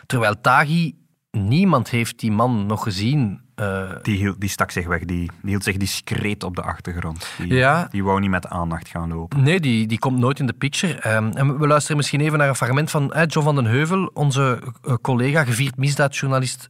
Terwijl 0.07 0.41
Taghi, 0.41 0.95
niemand 1.31 1.91
heeft 1.91 2.19
die 2.19 2.33
man 2.33 2.67
nog 2.67 2.83
gezien 2.83 3.41
uh, 3.57 3.91
die, 4.03 4.35
die 4.39 4.49
stak 4.49 4.71
zich 4.71 4.87
weg, 4.87 4.99
die, 4.99 5.07
die 5.07 5.51
hield 5.51 5.65
zich 5.65 5.77
discreet 5.77 6.45
op 6.45 6.57
de 6.57 6.63
achtergrond. 6.63 7.27
Die, 7.39 7.55
ja. 7.55 7.89
die 7.91 8.05
wou 8.05 8.21
niet 8.21 8.31
met 8.31 8.47
aandacht 8.47 8.89
gaan 8.89 9.09
lopen. 9.09 9.43
Nee, 9.43 9.61
die, 9.61 9.87
die 9.87 9.99
komt 9.99 10.19
nooit 10.19 10.39
in 10.39 10.47
de 10.47 10.53
picture. 10.53 11.15
Um, 11.17 11.31
en 11.31 11.59
we 11.59 11.67
luisteren 11.67 11.97
misschien 11.97 12.21
even 12.21 12.39
naar 12.39 12.49
een 12.49 12.57
fragment 12.57 12.91
van 12.91 13.13
uh, 13.17 13.23
John 13.27 13.45
van 13.45 13.55
den 13.55 13.67
Heuvel, 13.67 14.11
onze 14.15 14.63
uh, 14.85 14.95
collega, 15.03 15.45
gevierd 15.45 15.77
misdaadjournalist 15.77 16.69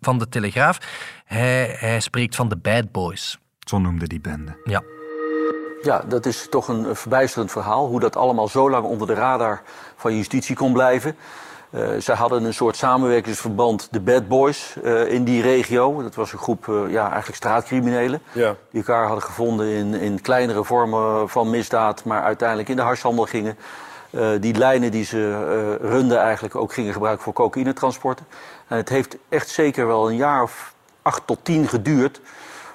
van 0.00 0.18
De 0.18 0.28
Telegraaf. 0.28 0.78
Hij, 1.24 1.76
hij 1.78 2.00
spreekt 2.00 2.36
van 2.36 2.48
de 2.48 2.56
bad 2.56 2.92
boys. 2.92 3.38
Zo 3.58 3.78
noemde 3.78 4.06
die 4.06 4.20
bende. 4.20 4.56
Ja. 4.64 4.82
Ja, 5.82 6.04
dat 6.08 6.26
is 6.26 6.46
toch 6.50 6.68
een 6.68 6.96
verbijsterend 6.96 7.50
verhaal. 7.50 7.88
Hoe 7.88 8.00
dat 8.00 8.16
allemaal 8.16 8.48
zo 8.48 8.70
lang 8.70 8.84
onder 8.84 9.06
de 9.06 9.14
radar 9.14 9.62
van 9.96 10.16
justitie 10.16 10.56
kon 10.56 10.72
blijven. 10.72 11.16
Uh, 11.70 11.88
zij 11.98 12.14
hadden 12.14 12.44
een 12.44 12.54
soort 12.54 12.76
samenwerkingsverband, 12.76 13.88
de 13.90 14.00
Bad 14.00 14.28
Boys, 14.28 14.76
uh, 14.82 15.12
in 15.12 15.24
die 15.24 15.42
regio. 15.42 16.02
Dat 16.02 16.14
was 16.14 16.32
een 16.32 16.38
groep 16.38 16.66
uh, 16.66 16.90
ja, 16.90 17.06
eigenlijk 17.06 17.36
straatcriminelen. 17.36 18.22
Ja. 18.32 18.56
Die 18.70 18.80
elkaar 18.80 19.04
hadden 19.04 19.24
gevonden 19.24 19.66
in, 19.66 19.94
in 19.94 20.20
kleinere 20.20 20.64
vormen 20.64 21.28
van 21.28 21.50
misdaad, 21.50 22.04
maar 22.04 22.22
uiteindelijk 22.22 22.68
in 22.68 22.76
de 22.76 22.82
harshandel 22.82 23.24
gingen. 23.24 23.56
die 24.40 24.54
lijnen 24.54 24.90
die 24.90 25.04
ze 25.04 25.76
runden 25.80 26.18
eigenlijk 26.18 26.54
ook 26.54 26.72
gingen 26.72 26.92
gebruiken 26.92 27.24
voor 27.24 27.32
cocaïnetransporten. 27.32 28.26
En 28.68 28.76
het 28.76 28.88
heeft 28.88 29.16
echt 29.28 29.48
zeker 29.48 29.86
wel 29.86 30.08
een 30.08 30.16
jaar 30.16 30.42
of 30.42 30.74
acht 31.02 31.22
tot 31.26 31.38
tien 31.42 31.68
geduurd 31.68 32.20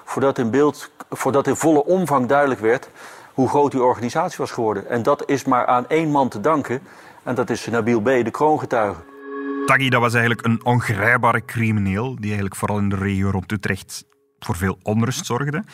voordat 0.04 0.38
in, 0.38 0.50
beeld, 0.50 0.90
voordat 1.10 1.46
in 1.46 1.56
volle 1.56 1.84
omvang 1.84 2.26
duidelijk 2.26 2.60
werd 2.60 2.88
hoe 3.34 3.48
groot 3.48 3.70
die 3.70 3.82
organisatie 3.82 4.38
was 4.38 4.50
geworden. 4.50 4.88
En 4.88 5.02
dat 5.02 5.22
is 5.26 5.44
maar 5.44 5.66
aan 5.66 5.88
één 5.88 6.10
man 6.10 6.28
te 6.28 6.40
danken. 6.40 6.82
En 7.26 7.34
dat 7.34 7.50
is 7.50 7.66
Nabil 7.66 8.00
B., 8.00 8.04
de 8.04 8.30
kroongetuige. 8.30 9.00
Taghi, 9.66 9.88
dat 9.88 10.00
was 10.00 10.12
eigenlijk 10.12 10.46
een 10.46 10.64
ongrijpbare 10.64 11.44
crimineel 11.44 12.14
die 12.14 12.24
eigenlijk 12.24 12.56
vooral 12.56 12.78
in 12.78 12.88
de 12.88 12.96
regio 12.96 13.30
rond 13.30 13.52
Utrecht 13.52 14.04
voor 14.38 14.56
veel 14.56 14.78
onrust 14.82 15.26
zorgde. 15.26 15.64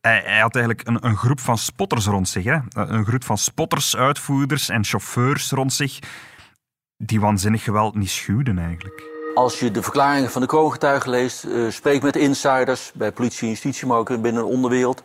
Hij, 0.00 0.22
hij 0.24 0.40
had 0.40 0.56
eigenlijk 0.56 0.88
een, 0.88 1.06
een, 1.06 1.16
groep 1.16 1.40
van 1.40 1.58
spotters 1.58 2.06
rond 2.06 2.28
zich. 2.28 2.44
Hè? 2.44 2.58
Een 2.72 3.04
groep 3.04 3.24
van 3.24 3.38
spotters, 3.38 3.96
uitvoerders 3.96 4.68
en 4.68 4.84
chauffeurs 4.84 5.50
rond 5.50 5.72
zich 5.72 5.98
die 6.96 7.20
waanzinnig 7.20 7.62
geweld 7.62 7.94
niet 7.94 8.10
schuwden 8.10 8.58
eigenlijk. 8.58 9.02
Als 9.34 9.58
je 9.58 9.70
de 9.70 9.82
verklaringen 9.82 10.30
van 10.30 10.40
de 10.40 10.46
kroongetuigen 10.46 11.10
leest, 11.10 11.44
uh, 11.44 11.70
spreekt 11.70 12.02
met 12.02 12.16
insiders 12.16 12.92
bij 12.94 13.12
politie 13.12 13.42
en 13.42 13.48
justitie, 13.48 13.86
maar 13.86 13.98
ook 13.98 14.08
binnen 14.08 14.42
de 14.42 14.48
onderwereld, 14.48 15.02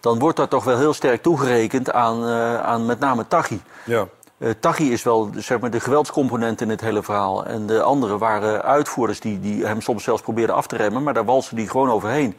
dan 0.00 0.18
wordt 0.18 0.36
dat 0.36 0.50
toch 0.50 0.64
wel 0.64 0.78
heel 0.78 0.94
sterk 0.94 1.22
toegerekend 1.22 1.92
aan, 1.92 2.22
uh, 2.22 2.60
aan 2.60 2.86
met 2.86 2.98
name 2.98 3.26
Taghi. 3.28 3.60
Ja. 3.84 4.08
Uh, 4.40 4.50
Taghi 4.60 4.92
is 4.92 5.02
wel 5.02 5.30
zeg 5.36 5.60
maar, 5.60 5.70
de 5.70 5.80
geweldscomponent 5.80 6.60
in 6.60 6.68
het 6.68 6.80
hele 6.80 7.02
verhaal. 7.02 7.46
En 7.46 7.66
de 7.66 7.82
anderen 7.82 8.18
waren 8.18 8.62
uitvoerders 8.62 9.20
die, 9.20 9.40
die 9.40 9.66
hem 9.66 9.80
soms 9.80 10.04
zelfs 10.04 10.22
probeerden 10.22 10.54
af 10.54 10.66
te 10.66 10.76
remmen, 10.76 11.02
maar 11.02 11.14
daar 11.14 11.24
walsen 11.24 11.56
die 11.56 11.68
gewoon 11.68 11.90
overheen. 11.90 12.38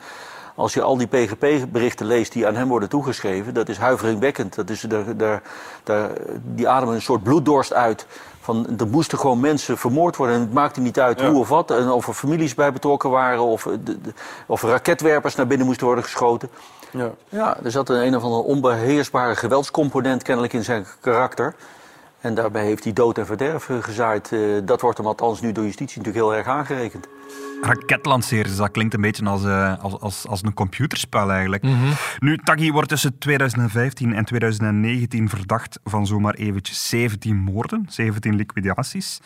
als 0.55 0.74
je 0.74 0.81
al 0.81 0.98
die 0.98 1.08
PGP-berichten 1.08 2.05
leest 2.05 2.31
die 2.31 2.48
aan 2.48 2.55
hem 2.55 2.67
worden 2.67 2.89
toegeschreven, 2.89 3.53
dat 3.53 3.70
is 3.70 3.77
huiveringwekkend. 3.77 4.55
Dat 4.55 4.70
is, 4.70 4.81
daar, 4.81 5.17
daar, 5.17 5.41
daar, 5.84 6.10
die 6.41 6.67
ademen 6.67 6.96
een 6.96 7.01
soort 7.01 7.24
bloeddorst 7.24 7.74
uit. 7.74 8.05
Van, 8.39 8.67
er 8.79 8.88
moesten 8.88 9.17
gewoon 9.17 9.39
mensen 9.39 9.77
vermoord 9.77 10.15
worden. 10.15 10.36
En 10.36 10.41
het 10.41 10.53
maakte 10.53 10.81
niet 10.81 11.00
uit 11.00 11.22
hoe 11.22 11.39
of 11.39 11.50
wat. 11.50 11.72
En 11.72 11.89
of 11.89 12.08
er 12.08 12.13
families 12.13 12.55
bij 12.55 12.72
betrokken 12.72 13.10
waren. 13.10 13.41
Of, 13.41 13.67
de, 13.84 13.98
of 14.46 14.62
raketwerpers 14.62 15.36
naar 15.36 15.48
binnen 15.48 15.65
moesten 15.65 15.86
worden 15.86 16.03
geschoten. 16.03 16.50
Ja. 16.91 17.12
ja, 17.29 17.58
er 17.63 17.72
zat 17.72 17.89
een, 17.89 18.05
een 18.05 18.15
of 18.15 18.24
andere 18.24 18.43
onbeheersbare 18.43 19.36
geweldscomponent 19.36 20.24
kennelijk 20.24 20.53
in 20.53 20.63
zijn 20.63 20.86
karakter. 21.00 21.55
En 22.21 22.33
daarbij 22.33 22.65
heeft 22.65 22.83
hij 22.83 22.93
dood 22.93 23.17
en 23.17 23.25
verderf 23.25 23.69
gezaaid. 23.81 24.31
Eh, 24.31 24.39
dat 24.63 24.81
wordt 24.81 24.97
hem 24.97 25.07
althans 25.07 25.41
nu 25.41 25.51
door 25.51 25.63
justitie 25.63 25.97
natuurlijk 25.97 26.25
heel 26.25 26.35
erg 26.35 26.47
aangerekend. 26.47 27.07
Raketlanceren, 27.61 28.57
dat 28.57 28.71
klinkt 28.71 28.93
een 28.93 29.01
beetje 29.01 29.25
als, 29.25 29.43
uh, 29.43 29.83
als, 29.83 29.99
als, 29.99 30.27
als 30.27 30.43
een 30.43 30.53
computerspel 30.53 31.31
eigenlijk. 31.31 31.63
Mhm. 31.63 31.91
Nu, 32.19 32.37
Taghi 32.37 32.71
wordt 32.71 32.89
tussen 32.89 33.17
2015 33.17 34.13
en 34.13 34.25
2019 34.25 35.29
verdacht 35.29 35.79
van 35.83 36.07
zomaar 36.07 36.33
eventjes 36.33 36.89
17 36.89 37.35
moorden, 37.35 37.85
17 37.89 38.35
liquidaties. 38.35 39.19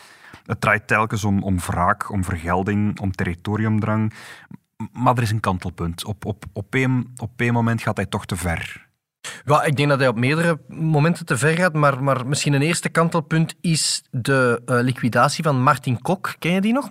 Het 0.45 0.61
draait 0.61 0.87
telkens 0.87 1.23
om, 1.23 1.43
om 1.43 1.59
wraak, 1.59 2.11
om 2.11 2.23
vergelding, 2.23 2.99
om 2.99 3.11
territoriumdrang. 3.11 4.13
Maar 4.91 5.15
er 5.17 5.23
is 5.23 5.31
een 5.31 5.39
kantelpunt. 5.39 6.05
Op, 6.05 6.25
op, 6.25 6.43
op, 6.53 6.75
één, 6.75 7.13
op 7.17 7.31
één 7.35 7.53
moment 7.53 7.81
gaat 7.81 7.97
hij 7.97 8.05
toch 8.05 8.25
te 8.25 8.35
ver. 8.35 8.84
Ja, 9.45 9.63
ik 9.63 9.75
denk 9.75 9.89
dat 9.89 9.99
hij 9.99 10.07
op 10.07 10.15
meerdere 10.15 10.59
momenten 10.67 11.25
te 11.25 11.37
ver 11.37 11.55
gaat, 11.55 11.73
maar, 11.73 12.03
maar 12.03 12.27
misschien 12.27 12.53
een 12.53 12.61
eerste 12.61 12.89
kantelpunt 12.89 13.55
is 13.61 14.03
de 14.11 14.61
uh, 14.65 14.79
liquidatie 14.81 15.43
van 15.43 15.61
Martin 15.61 16.01
Kok. 16.01 16.35
Ken 16.39 16.51
je 16.51 16.61
die 16.61 16.73
nog? 16.73 16.89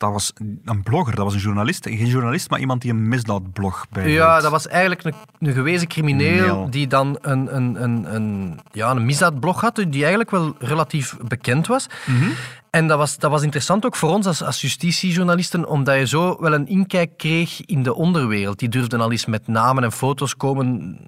Dat 0.00 0.12
was 0.12 0.32
een 0.64 0.82
blogger, 0.82 1.14
dat 1.14 1.24
was 1.24 1.34
een 1.34 1.40
journalist. 1.40 1.86
Geen 1.88 2.06
journalist, 2.06 2.50
maar 2.50 2.60
iemand 2.60 2.82
die 2.82 2.90
een 2.90 3.08
misdaadblog 3.08 3.86
bij 3.90 4.10
Ja, 4.10 4.40
dat 4.40 4.50
was 4.50 4.68
eigenlijk 4.68 5.04
een, 5.04 5.14
een 5.38 5.52
gewezen 5.52 5.88
crimineel 5.88 6.70
die 6.70 6.86
dan 6.86 7.18
een, 7.20 7.56
een, 7.56 7.82
een, 7.82 8.14
een, 8.14 8.60
ja, 8.72 8.90
een 8.90 9.04
misdaadblog 9.04 9.60
had, 9.60 9.76
die 9.76 10.00
eigenlijk 10.00 10.30
wel 10.30 10.54
relatief 10.58 11.16
bekend 11.28 11.66
was. 11.66 11.86
Mm 12.06 12.32
En 12.70 12.86
dat 12.86 12.98
was, 12.98 13.18
dat 13.18 13.30
was 13.30 13.42
interessant 13.42 13.86
ook 13.86 13.96
voor 13.96 14.10
ons 14.10 14.26
als, 14.26 14.42
als 14.42 14.60
justitiejournalisten, 14.60 15.68
omdat 15.68 15.96
je 15.96 16.06
zo 16.06 16.36
wel 16.40 16.52
een 16.52 16.66
inkijk 16.66 17.16
kreeg 17.16 17.64
in 17.64 17.82
de 17.82 17.94
onderwereld. 17.94 18.58
Die 18.58 18.68
durfden 18.68 19.00
al 19.00 19.10
eens 19.10 19.26
met 19.26 19.46
namen 19.46 19.84
en 19.84 19.92
foto's 19.92 20.36
komen 20.36 20.98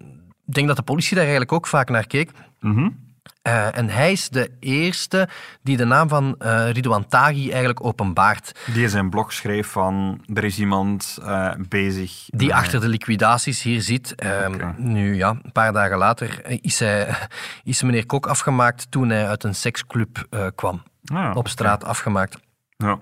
denk 0.55 0.67
dat 0.67 0.77
de 0.77 0.83
politie 0.83 1.15
daar 1.15 1.25
eigenlijk 1.25 1.53
ook 1.53 1.67
vaak 1.67 1.89
naar 1.89 2.07
keek. 2.07 2.31
Mhm. 2.61 2.89
Eh, 3.43 3.79
en 3.79 3.89
hij 3.89 4.13
is 4.13 4.29
de 4.29 4.51
eerste 4.61 5.29
die 5.63 5.77
de 5.77 5.85
naam 5.85 6.09
van 6.09 6.35
uh, 6.39 6.71
Ridouan 6.71 7.07
Taghi 7.07 7.49
eigenlijk 7.49 7.85
openbaart. 7.85 8.61
Die 8.73 8.83
in 8.83 8.89
zijn 8.89 9.11
blog 9.11 9.33
schreef 9.33 9.67
van, 9.67 10.25
er 10.35 10.45
is 10.45 10.59
iemand 10.59 11.19
uh, 11.23 11.53
bezig... 11.69 12.27
Die 12.27 12.55
achter 12.55 12.81
de 12.81 12.89
liquidaties 12.89 13.63
hier 13.63 13.83
zit. 13.83 14.15
Ehm, 14.15 14.73
nu 14.77 15.15
ja, 15.15 15.29
een 15.43 15.53
paar 15.53 15.73
dagen 15.73 15.99
later 15.99 16.61
is, 16.61 16.79
hij, 16.79 17.17
is 17.65 17.83
meneer 17.83 18.07
Kok 18.07 18.27
afgemaakt 18.27 18.91
toen 18.91 19.09
hij 19.09 19.29
uit 19.29 19.45
een 19.45 19.55
seksclub 19.55 20.27
kwam. 20.55 20.83
Ah, 21.05 21.37
op 21.37 21.49
straat 21.49 21.85
afgemaakt. 21.85 22.39
Ja. 22.77 22.99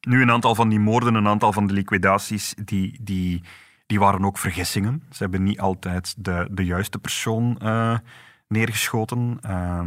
Nu 0.00 0.22
een 0.22 0.30
aantal 0.30 0.54
van 0.54 0.68
die 0.68 0.80
moorden, 0.80 1.14
een 1.14 1.28
aantal 1.28 1.52
van 1.52 1.66
de 1.66 1.72
liquidaties, 1.72 2.54
die... 2.64 2.98
die 3.00 3.42
die 3.88 3.98
waren 3.98 4.24
ook 4.24 4.38
vergissingen. 4.38 5.02
Ze 5.10 5.22
hebben 5.22 5.42
niet 5.42 5.60
altijd 5.60 6.14
de, 6.18 6.48
de 6.50 6.64
juiste 6.64 6.98
persoon 6.98 7.58
uh, 7.62 7.96
neergeschoten. 8.48 9.38
Uh, 9.46 9.80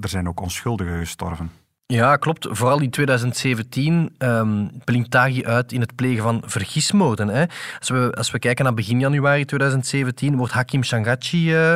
er 0.00 0.08
zijn 0.08 0.28
ook 0.28 0.40
onschuldigen 0.40 0.98
gestorven. 0.98 1.50
Ja, 1.86 2.16
klopt. 2.16 2.46
Vooral 2.50 2.80
in 2.80 2.90
2017 2.90 3.92
um, 3.94 4.10
ehm, 4.18 4.66
blinkt 4.84 5.10
Taghi 5.10 5.44
uit 5.44 5.72
in 5.72 5.80
het 5.80 5.94
plegen 5.94 6.22
van 6.22 6.42
vergismoorden. 6.46 7.28
Hè. 7.28 7.44
Als, 7.78 7.88
we, 7.88 8.12
als 8.14 8.30
we 8.30 8.38
kijken 8.38 8.64
naar 8.64 8.74
begin 8.74 9.00
januari 9.00 9.44
2017 9.44 10.36
wordt 10.36 10.52
Hakim 10.52 10.84
Shangachi 10.84 11.54
uh, 11.54 11.74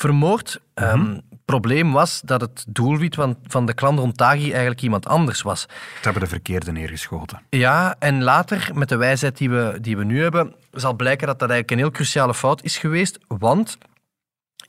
vermoord. 0.00 0.60
Mm 0.74 1.20
probleem 1.50 1.92
was 1.92 2.20
dat 2.24 2.40
het 2.40 2.64
doelwit 2.68 3.14
van, 3.14 3.36
van 3.46 3.66
de 3.66 3.74
klan 3.74 3.98
rond 3.98 4.16
Taghi 4.16 4.50
eigenlijk 4.50 4.82
iemand 4.82 5.06
anders 5.06 5.42
was. 5.42 5.60
Ze 5.60 5.68
hebben 6.00 6.22
de 6.22 6.28
verkeerde 6.28 6.72
neergeschoten. 6.72 7.42
Ja, 7.48 7.96
en 7.98 8.22
later, 8.22 8.70
met 8.74 8.88
de 8.88 8.96
wijsheid 8.96 9.36
die 9.36 9.50
we, 9.50 9.78
die 9.80 9.96
we 9.96 10.04
nu 10.04 10.22
hebben, 10.22 10.54
zal 10.70 10.94
blijken 10.94 11.26
dat 11.26 11.38
dat 11.38 11.50
eigenlijk 11.50 11.70
een 11.70 11.86
heel 11.86 11.96
cruciale 11.96 12.34
fout 12.34 12.62
is 12.62 12.78
geweest. 12.78 13.18
Want 13.26 13.78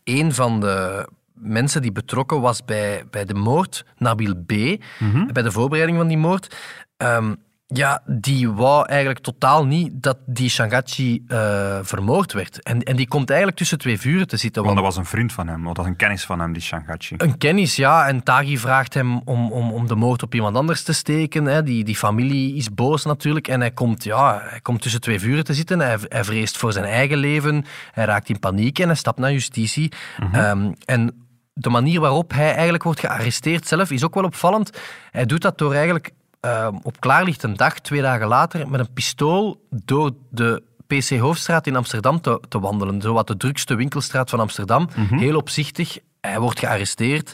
een 0.04 0.34
van 0.34 0.60
de 0.60 1.08
mensen 1.34 1.82
die 1.82 1.92
betrokken 1.92 2.42
was 2.42 2.66
bij, 2.66 3.04
bij 3.10 3.26
de 3.26 3.34
moord, 3.34 3.86
Nabil 3.98 4.36
B., 4.36 4.52
mhm. 4.52 5.32
bij 5.32 5.44
de 5.44 5.52
voorbereiding 5.52 5.98
van 5.98 6.08
die 6.08 6.18
moord, 6.18 6.56
um, 6.98 7.38
ja, 7.74 8.02
die 8.06 8.50
wou 8.50 8.86
eigenlijk 8.88 9.20
totaal 9.20 9.66
niet 9.66 9.92
dat 9.94 10.18
die 10.26 10.50
Shangachi 10.50 11.24
uh, 11.28 11.80
vermoord 11.82 12.34
werd. 12.34 12.64
En, 12.64 12.82
en 12.84 12.96
die 12.96 13.08
komt 13.08 13.30
eigenlijk 13.30 13.58
tussen 13.58 13.78
twee 13.78 14.00
vuren 14.00 14.28
te 14.28 14.38
zitten. 14.38 14.64
Want, 14.64 14.76
dat 14.76 14.86
was 14.86 14.98
een 14.98 15.06
vriend 15.06 15.34
van 15.34 15.48
hem, 15.48 15.60
of 15.60 15.68
dat 15.68 15.78
was 15.78 15.86
een 15.86 15.96
kennis 15.96 16.26
van 16.26 16.40
hem, 16.40 16.54
die 16.54 16.62
Shangachi. 16.62 17.16
Een 17.18 17.38
kennis, 17.38 17.76
ja. 17.76 18.08
En 18.08 18.24
Tagi 18.24 18.58
vraagt 18.58 18.94
hem 18.94 19.22
om, 19.26 19.52
om, 19.52 19.72
om 19.72 19.88
de 19.88 19.96
moord 19.96 20.24
op 20.24 20.36
iemand 20.36 20.56
anders 20.56 20.84
te 20.84 20.94
steken. 20.94 21.46
Hè. 21.46 21.64
Die, 21.64 21.84
die 21.84 21.96
familie 21.96 22.56
is 22.56 22.74
boos 22.74 23.06
natuurlijk. 23.06 23.48
En 23.48 23.60
hij 23.60 23.72
komt, 23.72 24.04
ja, 24.04 24.42
hij 24.44 24.60
komt 24.62 24.82
tussen 24.82 25.02
twee 25.02 25.20
vuren 25.20 25.44
te 25.44 25.54
zitten. 25.54 25.80
Hij, 25.80 25.98
hij 26.08 26.24
vreest 26.24 26.58
voor 26.58 26.74
zijn 26.74 26.86
eigen 26.86 27.18
leven. 27.18 27.66
Hij 27.92 28.06
raakt 28.06 28.30
in 28.30 28.40
paniek 28.40 28.80
en 28.80 28.88
hij 28.88 28.96
stapt 28.96 29.20
naar 29.20 29.32
justitie. 29.32 29.92
Mhm. 30.20 30.36
Ehm, 30.36 30.72
en 30.86 31.28
de 31.54 31.70
manier 31.70 32.00
waarop 32.00 32.32
hij 32.34 32.54
eigenlijk 32.54 32.84
wordt 32.84 33.00
gearresteerd 33.00 33.68
zelf 33.68 33.92
is 33.92 34.04
ook 34.04 34.14
wel 34.14 34.24
opvallend. 34.24 34.80
Hij 35.12 35.26
doet 35.26 35.42
dat 35.42 35.58
door 35.58 35.74
eigenlijk 35.74 36.12
uh, 36.46 36.68
op 36.82 37.00
klaarlichte 37.00 37.52
dag, 37.52 37.80
twee 37.80 38.02
dagen 38.02 38.28
later, 38.28 38.70
met 38.70 38.80
een 38.80 38.94
pistool 38.94 39.68
door 39.70 40.12
de 40.30 40.64
PC 40.88 41.18
Hoofdstraat 41.18 41.68
in 41.68 41.76
Amsterdam 41.76 42.22
te, 42.22 42.42
te 42.50 42.60
wandelen. 42.60 43.02
Zo 43.02 43.14
wat 43.14 43.28
de 43.28 43.38
drukste 43.38 43.76
winkelstraat 43.76 44.30
van 44.30 44.40
Amsterdam. 44.40 44.90
Mhm. 44.96 45.18
Heel 45.18 45.36
opzichtig. 45.36 45.98
Hij 46.22 46.40
wordt 46.40 46.60
gearresteerd 46.60 47.34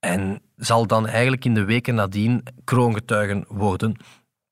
en 0.00 0.42
zal 0.56 0.86
dan 0.86 1.06
eigenlijk 1.06 1.44
in 1.44 1.54
de 1.54 1.64
weken 1.64 1.94
nadien 1.94 2.42
kroongetuigen 2.64 3.44
worden. 3.48 3.96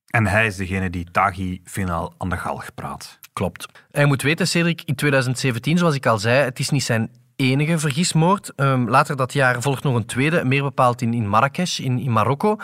En 0.07 0.27
hij 0.27 0.47
is 0.47 0.57
degene 0.57 0.91
die 0.91 1.11
Taghi 1.11 1.61
finaal 1.65 2.15
aan 2.19 2.29
de 2.29 2.37
galg 2.37 2.75
praat. 2.75 3.19
Klopt. 3.33 3.67
Hij 3.91 4.05
moet 4.05 4.23
weten, 4.23 4.49
Cedric, 4.49 4.83
in 4.85 4.95
2017, 4.95 5.79
zoals 5.79 5.95
ik 5.95 6.07
al 6.07 6.19
zei, 6.19 6.45
het 6.45 6.59
is 6.59 6.71
niet 6.71 6.83
zijn 6.83 7.11
enige 7.39 7.79
vergismoord. 7.79 8.53
Um, 8.57 8.89
later 8.89 9.17
dat 9.17 9.33
jaar 9.33 9.63
volgt 9.63 9.83
nog 9.83 9.95
een 9.95 10.07
tweede, 10.07 10.45
meer 10.45 10.63
bepaald 10.63 11.03
in, 11.03 11.15
in 11.15 11.29
Marrakesh, 11.29 11.79
in, 11.79 11.99
in 11.99 12.13
Marokko. 12.13 12.57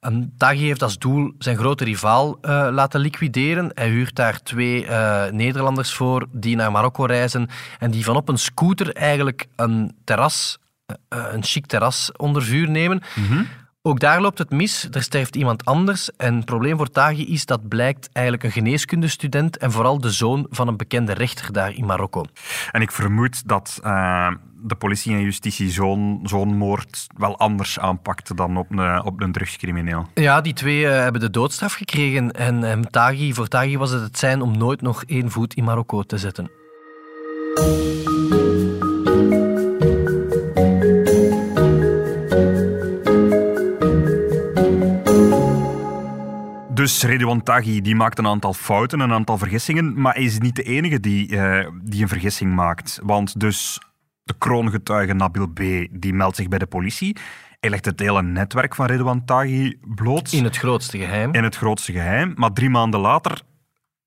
Um, 0.00 0.32
Taghi 0.36 0.66
heeft 0.66 0.82
als 0.82 0.98
doel 0.98 1.32
zijn 1.38 1.56
grote 1.56 1.84
rivaal 1.84 2.38
uh, 2.42 2.68
laten 2.70 3.00
liquideren. 3.00 3.70
Hij 3.74 3.88
huurt 3.88 4.14
daar 4.14 4.42
twee 4.42 4.84
uh, 4.84 5.24
Nederlanders 5.26 5.92
voor 5.94 6.26
die 6.30 6.56
naar 6.56 6.72
Marokko 6.72 7.04
reizen 7.04 7.48
en 7.78 7.90
die 7.90 8.04
van 8.04 8.16
op 8.16 8.28
een 8.28 8.38
scooter 8.38 8.92
eigenlijk 8.92 9.46
een 9.56 9.96
terras, 10.04 10.58
uh, 10.86 11.24
een 11.32 11.44
chic 11.44 11.66
terras 11.66 12.12
onder 12.16 12.42
vuur 12.42 12.70
nemen. 12.70 13.02
-hmm. 13.14 13.46
Ook 13.84 14.00
daar 14.00 14.20
loopt 14.20 14.38
het 14.38 14.50
mis. 14.50 14.88
Er 14.90 15.02
sterft 15.02 15.36
iemand 15.36 15.64
anders. 15.64 16.10
En 16.16 16.34
het 16.34 16.44
probleem 16.44 16.76
voor 16.76 16.90
Taghi 16.90 17.24
is 17.24 17.46
dat 17.46 17.68
blijkt 17.68 18.08
eigenlijk 18.12 18.44
een 18.44 18.52
geneeskundestudent 18.52 19.56
en 19.56 19.72
vooral 19.72 20.00
de 20.00 20.10
zoon 20.10 20.46
van 20.50 20.68
een 20.68 20.76
bekende 20.76 21.12
rechter 21.12 21.52
daar 21.52 21.74
in 21.74 21.86
Marokko. 21.86 22.24
En 22.70 22.82
ik 22.82 22.92
vermoed 22.92 23.48
dat 23.48 23.80
uh, 23.84 24.30
de 24.62 24.74
politie 24.74 25.14
en 25.14 25.22
justitie 25.22 25.70
zo'n 25.70 26.20
zo'n 26.22 26.56
moord 26.56 27.06
wel 27.16 27.38
anders 27.38 27.78
aanpakt 27.78 28.36
dan 28.36 28.56
op 28.56 28.70
een, 28.70 29.04
op 29.04 29.20
een 29.20 29.32
drugscrimineel. 29.32 30.06
Ja, 30.14 30.40
die 30.40 30.52
twee 30.52 30.80
uh, 30.80 30.90
hebben 30.90 31.20
de 31.20 31.30
doodstraf 31.30 31.72
gekregen. 31.72 32.30
En 32.30 32.70
um, 32.70 32.90
Taghi, 32.90 33.32
voor 33.32 33.48
Taghi 33.48 33.76
was 33.76 33.90
het 33.90 34.02
het 34.02 34.18
zijn 34.18 34.42
om 34.42 34.56
nooit 34.56 34.80
nog 34.80 35.04
één 35.04 35.30
voet 35.30 35.54
in 35.54 35.64
Marokko 35.64 36.02
te 36.02 36.18
zetten. 36.18 36.50
Dus 46.82 47.02
Redouan 47.02 47.42
Taghi 47.42 47.80
die 47.80 47.94
maakt 47.94 48.18
een 48.18 48.26
aantal 48.26 48.52
fouten, 48.52 49.00
een 49.00 49.12
aantal 49.12 49.38
vergissingen, 49.38 50.00
maar 50.00 50.14
hij 50.14 50.22
is 50.22 50.38
niet 50.38 50.56
de 50.56 50.62
enige 50.62 51.00
die, 51.00 51.32
uh, 51.32 51.66
die 51.82 52.02
een 52.02 52.08
vergissing 52.08 52.54
maakt. 52.54 52.98
Want 53.02 53.40
dus 53.40 53.80
de 54.24 54.34
kroongetuige 54.38 55.12
Nabil 55.12 55.46
B. 55.46 55.60
die 55.90 56.12
meldt 56.12 56.36
zich 56.36 56.48
bij 56.48 56.58
de 56.58 56.66
politie. 56.66 57.16
Hij 57.60 57.70
legt 57.70 57.84
het 57.84 58.00
hele 58.00 58.22
netwerk 58.22 58.74
van 58.74 58.86
Redouan 58.86 59.24
Taghi 59.24 59.78
bloot. 59.94 60.32
In 60.32 60.44
het 60.44 60.56
grootste 60.56 60.98
geheim. 60.98 61.32
In 61.32 61.44
het 61.44 61.56
grootste 61.56 61.92
geheim. 61.92 62.32
Maar 62.36 62.52
drie 62.52 62.70
maanden 62.70 63.00
later 63.00 63.42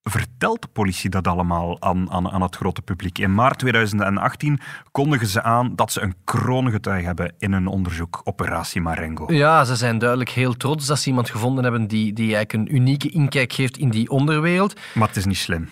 vertelt 0.10 0.62
de 0.62 0.68
politie 0.68 1.10
dat 1.10 1.28
allemaal 1.28 1.82
aan, 1.82 2.12
aan, 2.12 2.32
aan 2.32 2.42
het 2.42 2.56
grote 2.56 2.82
publiek. 2.82 3.20
In 3.20 3.34
maart 3.34 3.60
2018 3.60 4.60
kondigen 4.92 5.28
ze 5.28 5.44
aan 5.44 5.76
dat 5.76 5.92
ze 5.92 6.02
een 6.02 6.16
kroongetuige 6.24 7.06
hebben 7.06 7.34
in 7.38 7.54
hun 7.54 7.68
onderzoek, 7.68 8.22
Operatie 8.24 8.82
Marengo. 8.82 9.34
Ja, 9.34 9.64
ze 9.64 9.76
zijn 9.76 9.98
duidelijk 9.98 10.30
heel 10.30 10.54
trots 10.54 10.86
dat 10.86 11.00
ze 11.00 11.08
iemand 11.10 11.30
gevonden 11.30 11.64
hebben 11.64 11.88
die, 11.88 12.14
die 12.14 12.36
eigenlijk 12.36 12.70
een 12.70 12.76
unieke 12.76 13.10
inkijk 13.10 13.54
geeft 13.54 13.78
in 13.78 13.90
die 13.90 14.10
onderwereld. 14.10 14.80
Maar 14.94 15.08
het 15.08 15.18
is 15.18 15.26
niet 15.26 15.38
slim. 15.38 15.70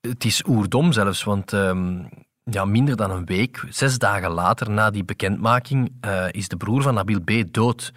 Het 0.00 0.24
is 0.24 0.42
oerdom 0.48 0.92
zelfs, 0.92 1.24
want 1.24 1.52
ehm, 1.52 1.98
ja, 2.42 2.64
minder 2.64 2.96
dan 2.96 3.10
een 3.10 3.24
week, 3.24 3.64
zes 3.68 3.98
dagen 3.98 4.30
later 4.30 4.70
na 4.70 4.90
die 4.90 5.04
bekendmaking, 5.04 5.92
uh, 6.06 6.24
is 6.30 6.48
de 6.48 6.56
broer 6.56 6.82
van 6.82 6.94
Nabil 6.94 7.20
B. 7.20 7.30
dood. 7.50 7.92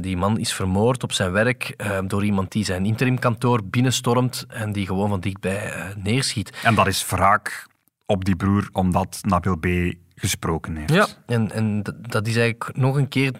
Die 0.00 0.16
man 0.16 0.38
is 0.38 0.52
vermoord 0.52 1.02
op 1.02 1.12
zijn 1.12 1.32
werk 1.32 1.76
door 2.06 2.24
iemand 2.24 2.52
die 2.52 2.64
zijn 2.64 2.86
interimkantoor 2.86 3.64
binnenstormt 3.64 4.44
en 4.48 4.72
die 4.72 4.86
gewoon 4.86 5.08
van 5.08 5.20
dichtbij 5.20 5.72
neerschiet. 5.96 6.52
En 6.62 6.74
dat 6.74 6.86
is 6.86 7.06
wraak 7.06 7.66
op 8.06 8.24
die 8.24 8.36
broer 8.36 8.68
omdat 8.72 9.18
Nabil 9.22 9.56
B. 9.56 9.66
gesproken 10.14 10.76
heeft. 10.76 10.92
Ja, 10.92 11.06
en, 11.26 11.50
en 11.50 11.82
dat 12.00 12.26
is 12.26 12.36
eigenlijk 12.36 12.76
nog 12.76 12.96
een 12.96 13.08
keer 13.08 13.32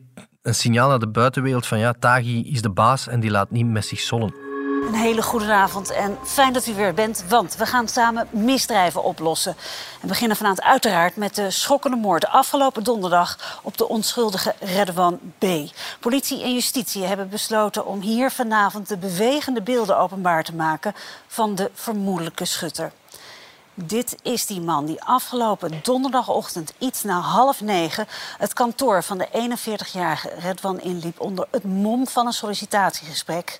een 0.43 0.55
signaal 0.55 0.89
naar 0.89 0.99
de 0.99 1.09
buitenwereld 1.09 1.67
van 1.67 1.79
ja, 1.79 1.93
Taghi 1.93 2.51
is 2.51 2.62
de 2.62 2.71
baas 2.71 3.09
en 3.09 3.21
die 3.21 3.31
laat 3.31 3.51
niet 3.51 3.67
met 3.67 3.85
zich 3.85 4.01
zollen. 4.01 4.35
Een 4.83 4.95
hele 4.95 5.23
goede 5.23 5.53
avond 5.53 5.91
en 5.91 6.19
fijn 6.25 6.53
dat 6.53 6.67
u 6.67 6.75
weer 6.75 6.95
bent, 6.95 7.25
want 7.29 7.57
we 7.57 7.67
gaan 7.67 7.89
samen 7.89 8.29
misdrijven 8.31 9.03
oplossen. 9.03 9.57
En 10.01 10.09
beginnen 10.09 10.37
vanavond 10.37 10.62
uiteraard 10.62 11.17
met 11.17 11.35
de 11.35 11.51
schokkende 11.51 11.97
moord 11.97 12.27
afgelopen 12.27 12.85
donderdag 12.85 13.61
op 13.62 13.77
de 13.77 13.89
onschuldige 13.89 14.55
Redwan 14.61 15.21
B. 15.39 15.47
Politie 16.01 16.43
en 16.43 16.55
justitie 16.55 17.05
hebben 17.05 17.29
besloten 17.29 17.87
om 17.87 18.01
hier 18.01 18.31
vanavond 18.31 18.89
de 18.89 18.97
bewegende 18.97 19.62
beelden 19.62 19.99
openbaar 19.99 20.45
te 20.45 20.55
maken 20.55 20.95
van 21.27 21.55
de 21.55 21.71
vermoedelijke 21.75 22.45
schutter. 22.45 22.93
Dit 23.75 24.17
is 24.23 24.47
die 24.47 24.61
man 24.61 24.85
die 24.87 25.03
afgelopen 25.03 25.81
donderdagochtend 25.83 26.73
iets 26.79 27.03
na 27.03 27.21
half 27.21 27.61
negen 27.61 28.07
het 28.39 28.53
kantoor 28.53 29.03
van 29.03 29.19
de 29.19 29.29
41-jarige 29.29 30.31
Redwan 30.39 30.81
inliep 30.81 31.21
onder 31.21 31.47
het 31.51 31.65
mom 31.65 32.09
van 32.09 32.27
een 32.27 32.33
sollicitatiegesprek. 32.33 33.59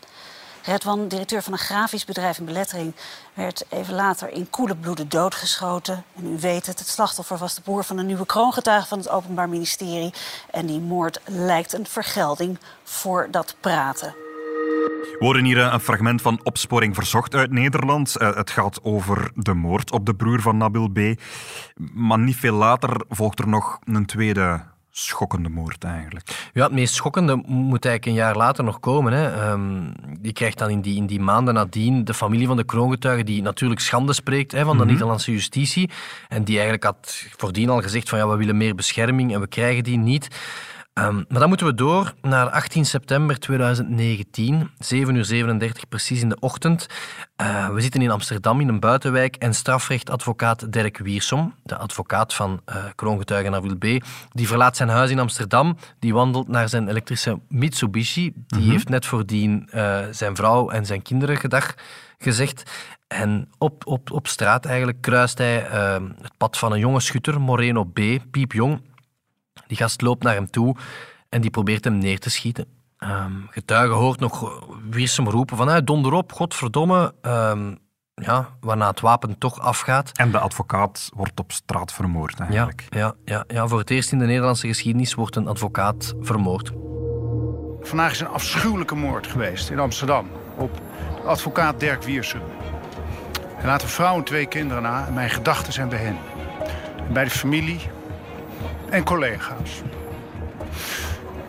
Redwan, 0.63 1.09
directeur 1.09 1.43
van 1.43 1.53
een 1.53 1.59
grafisch 1.59 2.05
bedrijf 2.05 2.39
in 2.39 2.45
belettering, 2.45 2.95
werd 3.35 3.65
even 3.69 3.95
later 3.95 4.29
in 4.29 4.51
koele 4.51 4.77
bloeden 4.77 5.09
doodgeschoten. 5.09 6.05
En 6.17 6.27
u 6.27 6.39
weet 6.41 6.67
het, 6.67 6.79
het 6.79 6.89
slachtoffer 6.89 7.39
was 7.39 7.55
de 7.55 7.63
broer 7.63 7.85
van 7.85 7.99
een 7.99 8.07
nieuwe 8.07 8.27
kroongetuige 8.27 8.87
van 8.87 8.99
het 8.99 9.09
Openbaar 9.09 9.49
Ministerie. 9.49 10.13
En 10.51 10.67
die 10.67 10.81
moord 10.81 11.21
lijkt 11.25 11.73
een 11.73 11.87
vergelding 11.87 12.59
voor 12.85 13.29
dat 13.31 13.57
praten. 13.61 14.15
We 15.19 15.41
hier 15.43 15.59
een 15.59 15.81
fragment 15.81 16.23
van 16.23 16.41
Opsporing 16.43 16.95
Verzocht 16.95 17.35
uit 17.35 17.51
Nederland. 17.51 18.17
Eh, 18.17 18.35
het 18.35 18.51
gaat 18.51 18.81
over 18.83 19.31
de 19.35 19.55
moord 19.55 19.93
op 19.93 20.07
de 20.07 20.15
broer 20.15 20.41
van 20.41 20.57
Nabil 20.57 20.89
B. 20.89 20.99
Maar 21.95 22.19
niet 22.19 22.37
veel 22.37 22.55
later 22.55 23.05
volgt 23.09 23.39
er 23.39 23.49
nog 23.49 23.79
een 23.85 24.07
tweede 24.07 24.63
schokkende 24.95 25.49
moord 25.49 25.85
eigenlijk. 25.85 26.51
Ja, 26.53 26.65
het 26.65 26.73
meest 26.73 26.95
schokkende 26.95 27.37
moet 27.47 27.85
eigenlijk 27.85 28.07
een 28.07 28.25
jaar 28.25 28.37
later 28.37 28.65
nog 28.65 28.81
komen. 28.81 29.13
Hè. 29.13 29.51
Um, 29.51 29.93
je 30.23 30.33
krijgt 30.33 30.59
dan 30.59 30.71
in 30.71 30.81
die, 30.81 30.97
in 30.97 31.07
die 31.07 31.21
maanden 31.21 31.55
nadien 31.55 32.05
de 32.05 32.15
familie 32.15 32.47
van 32.47 32.57
de 32.57 32.65
kroongetuige 32.65 33.25
die 33.25 33.43
natuurlijk 33.43 33.81
schande 33.81 34.13
spreekt 34.13 34.53
hè, 34.53 34.65
van 34.65 34.77
de 34.77 34.83
mhm. 34.83 34.93
Nederlandse 34.93 35.33
justitie 35.33 35.91
en 36.29 36.45
die 36.45 36.55
eigenlijk 36.55 36.85
had 36.85 37.27
voordien 37.37 37.69
al 37.69 37.83
gezegd 37.83 38.09
van 38.09 38.19
ja, 38.19 38.29
we 38.29 38.37
willen 38.37 38.57
meer 38.57 38.75
bescherming 38.75 39.35
en 39.35 39.41
we 39.41 39.47
krijgen 39.47 39.85
die 39.85 39.99
niet. 39.99 40.29
Um, 40.95 41.25
maar 41.29 41.41
dan 41.41 41.49
moeten 41.49 41.67
we 41.67 41.75
door 41.75 42.15
naar 42.21 42.51
18 42.51 42.85
september 42.85 43.39
2019, 43.39 44.71
7 44.79 45.15
uur 45.15 45.25
37 45.25 45.89
precies 45.89 46.21
in 46.21 46.29
de 46.29 46.37
ochtend. 46.41 46.87
Uh, 47.43 47.69
we 47.69 47.81
zitten 47.81 48.03
in 48.03 48.11
Amsterdam 48.11 48.61
in 48.61 48.69
een 48.69 48.81
buitenwijk 48.81 49.37
en 49.37 49.55
strafrechtadvocaat 49.55 50.73
Dirk 50.73 50.99
Wiersom, 50.99 51.55
de 51.63 51.77
advocaat 51.77 52.35
van 52.35 52.61
uh, 52.69 52.85
kroongetuige 52.95 53.51
Nabil 53.51 53.77
B., 53.77 54.05
die 54.31 54.47
verlaat 54.47 54.77
zijn 54.77 54.89
huis 54.89 55.11
in 55.11 55.19
Amsterdam, 55.19 55.77
die 55.99 56.15
wandelt 56.15 56.49
naar 56.49 56.69
zijn 56.69 56.89
elektrische 56.89 57.41
Mitsubishi. 57.49 58.33
Die 58.47 58.61
mhm. 58.61 58.71
heeft 58.71 58.89
net 58.89 59.07
voordien 59.07 59.69
uh, 59.75 60.01
zijn 60.11 60.37
vrouw 60.37 60.71
en 60.71 60.87
zijn 60.87 61.03
kinderen 61.03 61.37
gedag 61.37 61.75
gezegd. 62.19 62.71
En 63.07 63.49
op, 63.59 63.87
op, 63.87 64.11
op 64.11 64.29
straat 64.29 64.65
eigenlijk 64.65 65.01
kruist 65.01 65.39
hij 65.39 65.67
ehm, 65.67 66.05
het 66.23 66.33
pad 66.37 66.59
van 66.59 66.73
een 66.73 66.79
jonge 66.79 67.01
schutter, 67.01 67.41
Moreno 67.41 67.85
B., 67.85 68.01
piepjong, 68.31 68.81
die 69.67 69.77
gast 69.77 70.01
loopt 70.01 70.23
naar 70.23 70.35
hem 70.35 70.51
toe 70.51 70.77
en 71.29 71.41
die 71.41 71.51
probeert 71.51 71.85
hem 71.85 71.99
neer 71.99 72.19
te 72.19 72.31
schieten. 72.31 72.67
Um, 72.99 73.47
getuige 73.51 73.95
hoort 73.95 74.21
nog 74.21 74.65
Wiersum 74.91 75.29
roepen 75.29 75.57
van 75.57 75.69
hey, 75.69 75.85
donder 75.85 76.13
op, 76.13 76.33
godverdomme. 76.33 77.15
Um, 77.23 77.79
ja, 78.15 78.49
waarna 78.61 78.89
het 78.89 79.01
wapen 79.01 79.39
toch 79.39 79.61
afgaat. 79.61 80.11
En 80.19 80.31
de 80.31 80.39
advocaat 80.39 81.11
wordt 81.15 81.41
op 81.41 81.53
straat 81.53 81.93
vermoord 81.93 82.41
eigenlijk. 82.41 82.87
Ja, 82.89 82.99
ja, 82.99 83.15
ja, 83.25 83.45
ja, 83.47 83.67
voor 83.67 83.79
het 83.79 83.91
eerst 83.91 84.13
in 84.13 84.19
de 84.19 84.25
Nederlandse 84.25 84.67
geschiedenis 84.67 85.15
wordt 85.15 85.37
een 85.37 85.49
advocaat 85.49 86.15
vermoord. 86.21 86.73
Vandaag 87.81 88.11
is 88.11 88.21
een 88.21 88.29
afschuwelijke 88.29 88.95
moord 88.95 89.27
geweest 89.27 89.71
in 89.71 89.79
Amsterdam 89.79 90.27
op 90.57 90.81
advocaat 91.25 91.81
Dirk 91.81 92.03
Wiersum. 92.03 92.43
Hij 93.47 93.67
laat 93.67 93.83
een 93.83 93.89
vrouw 93.89 94.17
en 94.17 94.25
twee 94.25 94.47
kinderen 94.47 94.83
na 94.83 95.07
en 95.07 95.15
mijn 95.15 95.31
gedachten 95.31 95.73
zijn 95.73 95.89
bij 95.89 95.99
hen. 95.99 96.19
En 97.07 97.13
bij 97.13 97.25
de 97.25 97.31
familie, 97.31 97.81
en 98.93 99.05
collega's. 99.05 99.83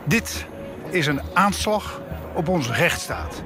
Dit 0.03 0.45
is 0.89 1.07
een 1.07 1.21
aanslag 1.33 2.01
op 2.33 2.47
onze 2.47 2.73
rechtsstaat. 2.73 3.43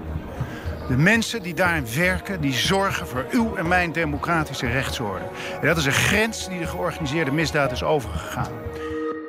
De 0.87 0.97
mensen 0.97 1.43
die 1.43 1.53
daarin 1.53 1.85
werken, 1.95 2.41
die 2.41 2.53
zorgen 2.53 3.07
voor 3.07 3.25
uw 3.31 3.55
en 3.55 3.67
mijn 3.67 3.91
democratische 3.91 4.67
rechtsorde. 4.67 5.25
En 5.61 5.67
dat 5.67 5.77
is 5.77 5.85
een 5.85 5.91
grens 5.91 6.47
die 6.49 6.59
de 6.59 6.67
georganiseerde 6.67 7.31
misdaad 7.31 7.71
is 7.71 7.83
overgegaan. 7.83 8.51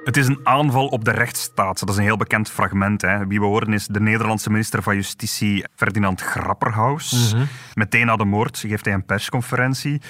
Het 0.05 0.17
is 0.17 0.27
een 0.27 0.41
aanval 0.43 0.87
op 0.87 1.05
de 1.05 1.11
rechtsstaat. 1.11 1.79
Dat 1.81 1.89
is 1.89 1.97
een 1.97 2.03
heel 2.03 2.17
bekend 2.17 2.51
fragment. 2.51 3.03
Hè. 3.03 3.27
Wie 3.27 3.41
we 3.41 3.47
horen 3.47 3.73
is 3.73 3.87
de 3.87 4.01
Nederlandse 4.01 4.51
minister 4.51 4.83
van 4.83 4.95
Justitie 4.95 5.65
Ferdinand 5.75 6.21
Grapperhaus. 6.21 7.35
Mhm. 7.35 7.45
Meteen 7.75 8.07
na 8.07 8.17
de 8.17 8.25
moord 8.25 8.59
geeft 8.59 8.85
hij 8.85 8.95
een 8.95 9.05
persconferentie. 9.05 10.01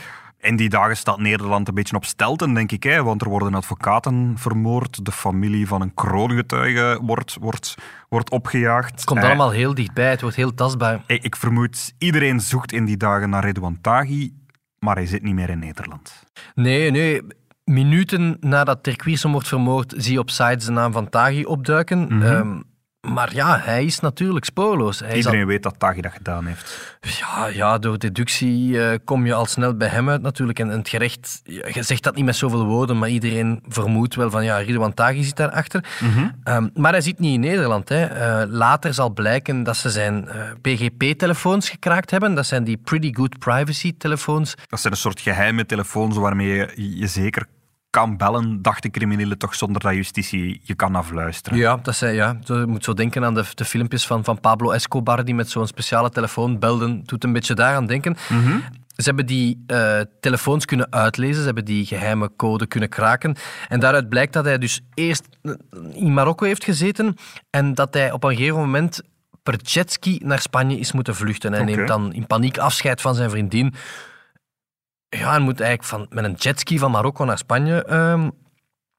In 0.40 0.56
die 0.56 0.68
dagen 0.68 0.96
staat 0.96 1.18
Nederland 1.18 1.68
een 1.68 1.74
beetje 1.74 1.96
op 1.96 2.04
stelten, 2.04 2.54
denk 2.54 2.72
ik. 2.72 2.82
Hè? 2.82 3.02
Want 3.02 3.22
er 3.22 3.28
worden 3.28 3.54
advocaten 3.54 4.34
vermoord. 4.36 5.04
De 5.04 5.12
familie 5.12 5.66
van 5.66 5.80
een 5.80 5.94
kroongetuige 5.94 7.00
wordt, 7.02 7.36
wordt, 7.40 7.74
wordt 8.08 8.30
opgejaagd. 8.30 8.90
Het 8.90 9.04
komt 9.04 9.24
allemaal 9.24 9.50
heel 9.50 9.74
dichtbij. 9.74 10.10
Het 10.10 10.20
wordt 10.20 10.36
heel 10.36 10.54
tastbaar. 10.54 11.02
Ik, 11.06 11.22
ik 11.22 11.36
vermoed, 11.36 11.94
iedereen 11.98 12.40
zoekt 12.40 12.72
in 12.72 12.84
die 12.84 12.96
dagen 12.96 13.30
naar 13.30 13.44
Redouan 13.44 13.80
Taghi, 13.80 14.32
maar 14.78 14.96
hij 14.96 15.06
zit 15.06 15.22
niet 15.22 15.34
meer 15.34 15.50
in 15.50 15.58
Nederland. 15.58 16.24
Nee, 16.54 16.90
nee. 16.90 17.22
Minuten 17.64 18.36
nadat 18.40 18.82
Terquiersen 18.82 19.30
wordt 19.30 19.48
vermoord, 19.48 19.94
zie 19.96 20.12
je 20.12 20.18
op 20.18 20.30
sites 20.30 20.64
de 20.64 20.72
naam 20.72 20.92
van 20.92 21.08
Taghi 21.08 21.44
opduiken. 21.44 22.06
Mm 22.10 22.64
maar 23.00 23.34
ja, 23.34 23.60
hij 23.62 23.84
is 23.84 24.00
natuurlijk 24.00 24.44
spoorloos. 24.44 25.00
Hij 25.00 25.16
Iedereen 25.16 25.46
weet 25.46 25.62
dat 25.62 25.78
Taghi 25.78 26.00
dat 26.00 26.12
gedaan 26.12 26.46
heeft. 26.46 26.96
Ja, 27.00 27.46
ja 27.46 27.78
door 27.78 27.98
deductie 27.98 28.68
uh, 28.68 28.94
kom 29.04 29.26
je 29.26 29.34
al 29.34 29.46
snel 29.46 29.76
bij 29.76 29.88
hem 29.88 30.08
uit 30.08 30.22
natuurlijk. 30.22 30.58
En, 30.58 30.68
het 30.68 30.88
gerecht, 30.88 31.40
je 31.44 31.82
zegt 31.82 32.02
dat 32.02 32.14
niet 32.14 32.24
met 32.24 32.36
zoveel 32.36 32.64
woorden, 32.64 32.98
maar 32.98 33.08
iedereen 33.08 33.62
vermoedt 33.68 34.14
wel 34.14 34.30
van 34.30 34.44
ja, 34.44 34.56
Ridwan 34.56 34.94
Taghi 34.94 35.22
zit 35.24 35.36
daarachter. 35.36 35.84
Mm 36.00 36.26
maar 36.74 36.92
hij 36.92 37.00
zit 37.00 37.18
niet 37.18 37.34
in 37.34 37.40
Nederland. 37.40 37.88
Hè. 37.88 38.10
Uh, 38.44 38.52
later 38.52 38.94
zal 38.94 39.10
blijken 39.10 39.62
dat 39.62 39.76
ze 39.76 39.90
zijn 39.90 40.24
uh, 40.24 40.50
eh, 40.50 40.56
PGP-telefoons 40.60 41.70
gekraakt 41.70 42.10
hebben. 42.10 42.34
Dat 42.34 42.46
zijn 42.46 42.64
die 42.64 42.76
Pretty 42.76 43.14
Good 43.14 43.38
Privacy 43.38 43.94
telefoons. 43.98 44.54
Dat 44.66 44.80
zijn 44.80 44.92
een 44.92 44.98
soort 44.98 45.20
geheime 45.20 45.66
telefoons 45.66 46.16
waarmee 46.16 46.48
je, 46.48 46.98
je 46.98 47.06
zeker 47.06 47.46
kan 47.90 48.16
bellen, 48.16 48.62
dachten 48.62 48.90
criminelen 48.90 49.38
toch 49.38 49.54
zonder 49.54 49.82
dat 49.82 49.94
justitie 49.94 50.60
je 50.64 50.74
kan 50.74 50.94
afluisteren. 50.94 51.58
Ja, 51.58 51.76
dat 51.82 51.96
zei, 51.96 52.14
ja. 52.14 52.38
je 52.44 52.64
moet 52.66 52.84
zo 52.84 52.94
denken 52.94 53.24
aan 53.24 53.34
de, 53.34 53.44
de 53.54 53.64
filmpjes 53.64 54.06
van, 54.06 54.24
van 54.24 54.40
Pablo 54.40 54.70
Escobar 54.70 55.24
die 55.24 55.34
met 55.34 55.50
zo'n 55.50 55.66
speciale 55.66 56.10
telefoon 56.10 56.58
belden. 56.58 57.02
Doet 57.04 57.24
een 57.24 57.32
beetje 57.32 57.54
daaraan 57.54 57.86
denken. 57.86 58.16
Mhm. 58.28 58.58
Ze 58.98 59.04
hebben 59.04 59.26
die 59.26 59.64
uh, 59.66 60.00
telefoons 60.20 60.64
kunnen 60.64 60.92
uitlezen, 60.92 61.38
ze 61.38 61.44
hebben 61.44 61.64
die 61.64 61.86
geheime 61.86 62.30
code 62.36 62.66
kunnen 62.66 62.88
kraken. 62.88 63.36
En 63.68 63.80
daaruit 63.80 64.08
blijkt 64.08 64.32
dat 64.32 64.44
hij 64.44 64.58
dus 64.58 64.80
eerst 64.94 65.28
in 65.92 66.14
Marokko 66.14 66.46
heeft 66.46 66.64
gezeten 66.64 67.14
en 67.50 67.74
dat 67.74 67.94
hij 67.94 68.12
op 68.12 68.24
een 68.24 68.36
gegeven 68.36 68.58
moment 68.58 69.02
per 69.42 69.56
jetski 69.62 70.20
naar 70.24 70.40
Spanje 70.40 70.78
is 70.78 70.92
moeten 70.92 71.14
vluchten. 71.14 71.52
Hij 71.52 71.64
neemt 71.64 71.88
dan 71.88 72.12
in 72.12 72.26
paniek 72.26 72.58
afscheid 72.58 73.00
van 73.00 73.14
zijn 73.14 73.30
vriendin. 73.30 73.74
Ja, 75.08 75.30
hij 75.30 75.38
moet 75.38 75.60
eigenlijk 75.60 75.90
van, 75.90 76.06
met 76.10 76.24
een 76.24 76.36
jetski 76.38 76.78
van 76.78 76.90
Marokko 76.90 77.24
naar 77.24 77.38
Spanje 77.38 77.84
ehm, 77.84 78.30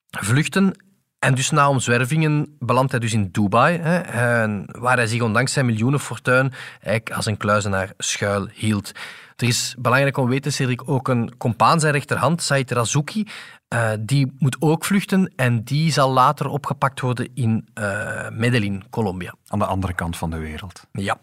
vluchten. 0.10 0.74
En 1.20 1.36
dus 1.36 1.50
na 1.50 1.70
omzwervingen 1.70 2.56
belandt 2.60 2.92
hij 2.92 3.00
dus 3.00 3.14
in 3.14 3.30
Dubai, 3.32 3.78
hè, 3.78 3.98
en 3.98 4.66
waar 4.80 4.96
hij 4.96 5.08
zich 5.08 5.22
ondanks 5.22 5.54
zijn 5.54 5.66
miljoenenfortuin 5.66 6.54
eigenlijk 6.72 7.12
als 7.12 7.26
een 7.26 7.38
kluizenaar 7.38 7.94
schuil 7.98 8.48
hield. 8.54 8.92
Er 9.36 9.48
is 9.48 9.76
belangrijk 9.78 10.18
om 10.18 10.26
te 10.26 10.32
weten, 10.32 10.54
Cedric, 10.54 10.90
ook 10.90 11.08
een 11.08 11.38
compaan 11.38 11.80
zijn 11.80 11.94
rechterhand, 11.94 12.42
Said 12.42 12.72
Razouki, 12.72 13.28
uh, 13.74 13.92
die 14.00 14.36
moet 14.40 14.58
ook 14.60 14.86
vluchten 14.86 15.34
en 15.36 15.64
die 15.64 15.92
zal 15.92 16.12
later 16.12 16.48
opgepakt 16.48 17.00
worden 17.00 17.30
in 17.34 17.68
uh, 17.80 18.30
Medellin, 18.30 18.84
Colombia. 18.90 19.36
Aan 19.48 19.60
de 19.60 19.66
andere 19.66 19.94
kant 19.94 20.18
van 20.18 20.30
de 20.30 20.38
wereld. 20.38 20.88
Ja. 20.92 21.20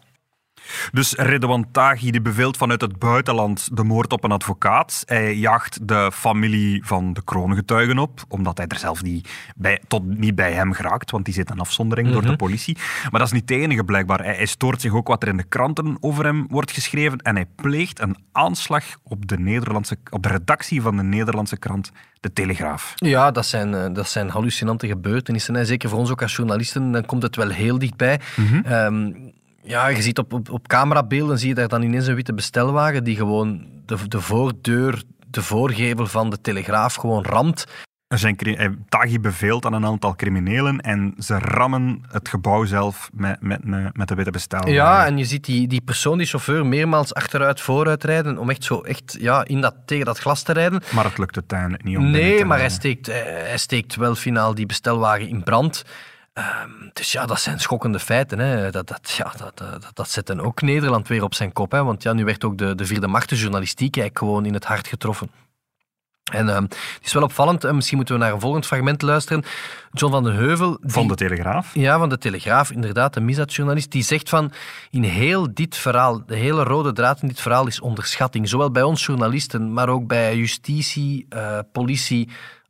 Dus 0.91 1.13
Redouan 1.13 1.71
Taghi 1.71 2.11
die 2.11 2.21
beveelt 2.21 2.57
vanuit 2.57 2.81
het 2.81 2.99
buitenland 2.99 3.69
de 3.77 3.83
moord 3.83 4.13
op 4.13 4.23
een 4.23 4.31
advocaat. 4.31 5.03
Hij 5.05 5.35
jaagt 5.35 5.87
de 5.87 6.11
familie 6.13 6.85
van 6.85 7.13
de 7.13 7.23
kroongetuigen 7.23 7.99
op, 7.99 8.23
omdat 8.27 8.57
hij 8.57 8.67
er 8.67 8.77
zelf 8.77 9.03
niet 9.03 9.29
bij, 9.55 9.81
tot 9.87 10.17
niet 10.17 10.35
bij 10.35 10.53
hem 10.53 10.73
geraakt, 10.73 11.11
want 11.11 11.25
die 11.25 11.33
zit 11.33 11.49
in 11.49 11.59
afzondering 11.59 12.11
door 12.11 12.25
de 12.25 12.35
politie. 12.35 12.77
Maar 13.11 13.19
dat 13.19 13.27
is 13.27 13.31
niet 13.31 13.49
het 13.49 13.59
enige 13.59 13.83
blijkbaar. 13.83 14.23
Hij, 14.23 14.35
hij 14.35 14.45
stoort 14.45 14.81
zich 14.81 14.93
ook 14.93 15.07
wat 15.07 15.23
er 15.23 15.29
in 15.29 15.37
de 15.37 15.43
kranten 15.43 15.97
over 15.99 16.25
hem 16.25 16.45
wordt 16.49 16.71
geschreven 16.71 17.17
en 17.17 17.35
hij 17.35 17.45
pleegt 17.55 17.99
een 17.99 18.17
aanslag 18.31 18.83
op 19.03 19.27
de, 19.27 19.39
Nederlandse, 19.39 19.97
op 20.09 20.23
de 20.23 20.29
redactie 20.29 20.81
van 20.81 20.97
de 20.97 21.03
Nederlandse 21.03 21.57
krant 21.57 21.91
De 22.19 22.33
Telegraaf. 22.33 22.93
Ja, 22.95 23.31
dat 23.31 23.45
zijn, 23.45 23.73
eh, 23.73 23.93
dat 23.93 24.09
zijn 24.09 24.29
hallucinante 24.29 24.87
gebeurtenissen. 24.87 25.53
Hè. 25.53 25.65
Zeker 25.65 25.89
voor 25.89 25.99
ons 25.99 26.11
ook 26.11 26.21
als 26.21 26.35
journalisten, 26.35 26.91
dan 26.91 27.05
komt 27.05 27.23
het 27.23 27.35
wel 27.35 27.49
heel 27.49 27.79
dichtbij. 27.79 28.19
Ehm, 28.63 29.11
ja, 29.67 29.87
je 29.87 30.01
ziet 30.01 30.17
op, 30.17 30.33
op, 30.33 30.49
op 30.49 30.67
camerabeelden, 30.67 31.39
zie 31.39 31.47
je 31.47 31.55
daar 31.55 31.67
dan 31.67 31.81
ineens 31.81 32.07
een 32.07 32.15
witte 32.15 32.33
bestelwagen 32.33 33.03
die 33.03 33.15
gewoon 33.15 33.65
de, 33.85 34.07
de 34.07 34.21
voordeur, 34.21 35.03
de 35.27 35.41
voorgevel 35.41 36.07
van 36.07 36.29
de 36.29 36.41
Telegraaf 36.41 36.95
gewoon 36.95 37.23
ramt. 37.23 37.65
Er 38.07 38.17
zijn, 38.17 38.37
eh, 38.37 38.69
Taghi 38.89 39.19
beveelt 39.19 39.65
aan 39.65 39.73
een 39.73 39.85
aantal 39.85 40.15
criminelen 40.15 40.79
en 40.79 41.13
ze 41.17 41.39
rammen 41.39 42.03
het 42.11 42.29
gebouw 42.29 42.65
zelf 42.65 43.09
met, 43.13 43.41
met, 43.41 43.63
met, 43.93 44.07
de 44.07 44.15
witte 44.15 44.31
bestel. 44.31 44.67
Ja, 44.67 45.05
en 45.05 45.17
je 45.17 45.25
ziet 45.25 45.45
die, 45.45 45.67
die 45.67 45.81
persoon, 45.81 46.17
die 46.17 46.27
chauffeur, 46.27 46.65
meermaals 46.65 47.13
achteruit, 47.13 47.61
vooruit 47.61 48.03
rijden 48.03 48.37
om 48.37 48.49
echt 48.49 48.63
zo 48.63 48.81
echt, 48.81 49.17
ja, 49.19 49.45
in 49.45 49.61
dat, 49.61 49.75
tegen 49.85 50.05
dat 50.05 50.19
glas 50.19 50.43
te 50.43 50.53
rijden. 50.53 50.81
Maar 50.93 51.03
het 51.03 51.17
lukt 51.17 51.35
uiteindelijk 51.35 51.83
niet 51.83 51.97
om 51.97 52.09
Nee, 52.09 52.45
maar 52.45 52.59
hij 52.59 52.69
steekt, 52.69 53.05
hij, 53.05 53.43
hij 53.47 53.57
steekt 53.57 53.95
wel 53.95 54.15
finaal 54.15 54.55
die 54.55 54.65
bestelwagen 54.65 55.27
in 55.27 55.43
brand. 55.43 55.83
Ehm, 56.37 56.69
dus 56.93 57.11
ja, 57.11 57.25
dat 57.25 57.39
zijn 57.39 57.59
schokkende 57.59 57.99
feiten. 57.99 58.39
Hè. 58.39 58.71
Dat, 58.71 58.87
dat, 58.87 59.11
ja, 59.17 59.31
dat, 59.37 59.57
dat, 59.57 59.89
dat 59.93 60.09
zet 60.09 60.25
dan 60.27 60.41
ook 60.41 60.61
Nederland 60.61 61.07
weer 61.07 61.23
op 61.23 61.33
zijn 61.33 61.53
kop. 61.53 61.71
Hè. 61.71 61.83
Want 61.83 62.03
ja, 62.03 62.13
nu 62.13 62.25
werd 62.25 62.43
ook 62.43 62.57
de, 62.57 62.75
de 62.75 62.85
vierde 62.85 63.07
macht, 63.07 63.29
de 63.29 63.35
journalistiek, 63.35 63.97
eigenlijk 63.97 64.17
gewoon 64.17 64.45
in 64.45 64.53
het 64.53 64.65
hart 64.65 64.87
getroffen. 64.87 65.31
En 66.31 66.49
ehm, 66.49 66.61
het 66.63 66.99
is 67.03 67.13
wel 67.13 67.23
opvallend, 67.23 67.63
en 67.63 67.75
misschien 67.75 67.97
moeten 67.97 68.15
we 68.15 68.21
naar 68.21 68.31
een 68.33 68.39
volgend 68.39 68.65
fragment 68.65 69.01
luisteren. 69.01 69.43
John 69.91 70.13
van 70.13 70.23
den 70.23 70.35
Heuvel... 70.35 70.77
die- 70.81 70.91
Van 70.91 71.07
de 71.07 71.15
Telegraaf. 71.15 71.73
ja, 71.73 71.97
van 71.97 72.09
de 72.09 72.17
Telegraaf, 72.17 72.71
inderdaad, 72.71 73.15
een 73.15 73.25
misdaadjournalist, 73.25 73.91
die 73.91 74.03
zegt 74.03 74.29
van 74.29 74.51
in 74.89 75.03
heel 75.03 75.53
dit 75.53 75.75
verhaal, 75.77 76.25
de 76.25 76.35
hele 76.35 76.63
rode 76.63 76.93
draad 76.93 77.21
in 77.21 77.27
dit 77.27 77.41
verhaal 77.41 77.67
is 77.67 77.79
onderschatting. 77.79 78.49
Zowel 78.49 78.71
bij 78.71 78.83
ons 78.83 79.05
journalisten, 79.05 79.73
maar 79.73 79.89
ook 79.89 80.07
bij 80.07 80.35
justitie, 80.37 81.25
eh, 81.29 81.59
politie, 81.71 82.29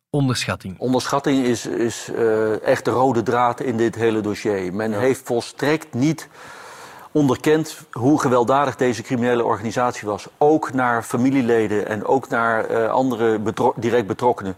onderschatting. 0.10 0.80
Onderschatting 0.80 1.46
is, 1.46 1.65
is 1.65 2.10
eh, 2.15 2.62
echt 2.62 2.86
de 2.86 2.91
rode 2.91 3.24
draad 3.24 3.60
in 3.62 3.78
dit 3.78 3.96
hele 3.96 4.22
dossier. 4.22 4.74
Men 4.74 4.93
heeft 5.00 5.22
volstrekt 5.24 5.93
niet 5.93 6.28
onderkend 7.12 7.78
hoe 7.91 8.20
gewelddadig 8.20 8.76
deze 8.76 9.02
criminele 9.02 9.43
organisatie 9.43 10.08
was. 10.08 10.28
Ook 10.38 10.74
naar 10.74 11.04
familieleden 11.04 11.88
en 11.88 12.06
ook 12.06 12.30
naar 12.30 12.65
eh, 12.65 12.89
andere 12.89 13.39
betro- 13.39 13.74
direct 13.76 14.08
betrokkenen. 14.08 14.56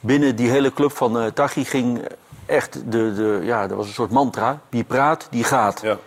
Binnen 0.00 0.36
die 0.36 0.50
hele 0.50 0.72
club 0.72 0.92
van 0.96 1.18
eh 1.20 1.26
Taghi 1.26 1.64
ging 1.64 2.00
echt 2.46 2.72
de, 2.92 3.14
de, 3.14 3.40
ja, 3.42 3.66
dat 3.66 3.76
was 3.76 3.86
een 3.86 3.92
soort 3.92 4.10
mantra. 4.10 4.60
Wie 4.68 4.84
praat, 4.84 5.26
die 5.30 5.44
gaat. 5.44 5.80
Ja. 5.82 5.98